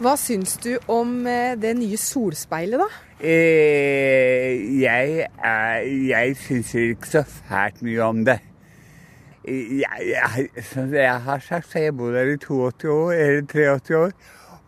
Hva 0.00 0.16
syns 0.16 0.56
du 0.64 0.72
om 0.90 1.20
eh, 1.28 1.54
det 1.60 1.76
nye 1.78 1.98
solspeilet, 2.00 2.80
da? 2.80 2.90
Eh, 3.20 4.56
jeg 4.80 5.26
er, 5.28 5.90
jeg 6.08 6.38
syns 6.40 6.72
ikke 6.82 7.14
så 7.18 7.28
fælt 7.28 7.84
mye 7.84 8.06
om 8.06 8.24
det. 8.26 8.40
Jeg, 9.44 10.02
jeg, 10.04 10.64
som 10.68 10.90
jeg 10.92 11.22
har 11.24 11.40
sagt, 11.44 11.70
så 11.70 11.86
jeg 11.86 11.96
bodd 11.96 12.12
der 12.14 12.34
i 12.34 12.36
82 12.36 12.84
år, 12.92 13.12
eller 13.16 13.46
83 13.48 13.96
år. 13.96 14.12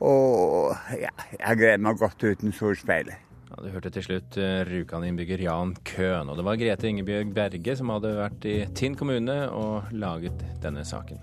Og 0.02 0.72
ja, 0.98 1.12
jeg 1.38 1.60
gleder 1.60 1.82
meg 1.84 2.00
godt 2.00 2.24
uten 2.24 2.54
solspeilet. 2.56 3.20
Ja, 3.52 3.58
du 3.60 3.68
hørte 3.74 3.92
til 3.92 4.06
slutt 4.06 4.38
uh, 4.40 4.62
Rjukan-innbygger 4.66 5.44
Jan 5.44 5.76
Køhn. 5.84 6.32
Og 6.32 6.40
det 6.40 6.46
var 6.46 6.56
Grete 6.56 6.88
Ingebjørg 6.88 7.34
Berge 7.36 7.76
som 7.78 7.92
hadde 7.92 8.14
vært 8.16 8.48
i 8.48 8.56
Tinn 8.74 8.96
kommune 8.98 9.44
og 9.52 9.92
laget 9.92 10.40
denne 10.64 10.86
saken. 10.88 11.20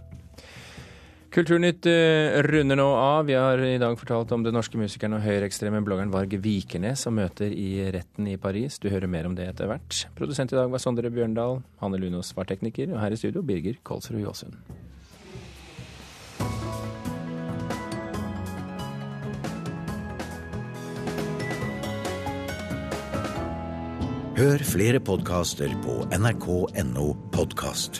Kulturnytt 1.30 1.86
uh, 1.86 2.40
runder 2.42 2.80
nå 2.80 2.88
av. 2.90 3.28
Vi 3.30 3.36
har 3.38 3.62
i 3.62 3.78
dag 3.78 3.94
fortalt 4.00 4.32
om 4.34 4.42
den 4.46 4.56
norske 4.58 4.80
musikeren 4.82 5.14
og 5.14 5.22
høyreekstreme 5.22 5.82
bloggeren 5.86 6.14
Varg 6.14 6.34
Vikernes 6.42 7.06
som 7.06 7.14
møter 7.20 7.54
i 7.54 7.86
retten 7.94 8.32
i 8.32 8.38
Paris. 8.42 8.80
Du 8.82 8.90
hører 8.90 9.12
mer 9.12 9.30
om 9.30 9.38
det 9.38 9.46
etter 9.52 9.70
hvert. 9.70 10.08
Produsent 10.18 10.56
i 10.56 10.58
dag 10.58 10.74
var 10.74 10.82
Sondre 10.82 11.14
Bjørndal. 11.14 11.62
Hanne 11.84 12.02
Lunås 12.02 12.34
var 12.38 12.50
tekniker. 12.50 12.90
Og 12.96 13.02
her 13.04 13.14
i 13.14 13.22
studio 13.22 13.46
Birger 13.46 13.78
Kolsrud 13.86 14.24
Jåsund. 14.26 14.58
Hør 24.40 24.62
flere 24.64 25.02
podkaster 25.04 25.74
på 25.84 26.00
nrk.no 26.16 27.08
podkast. 27.36 28.00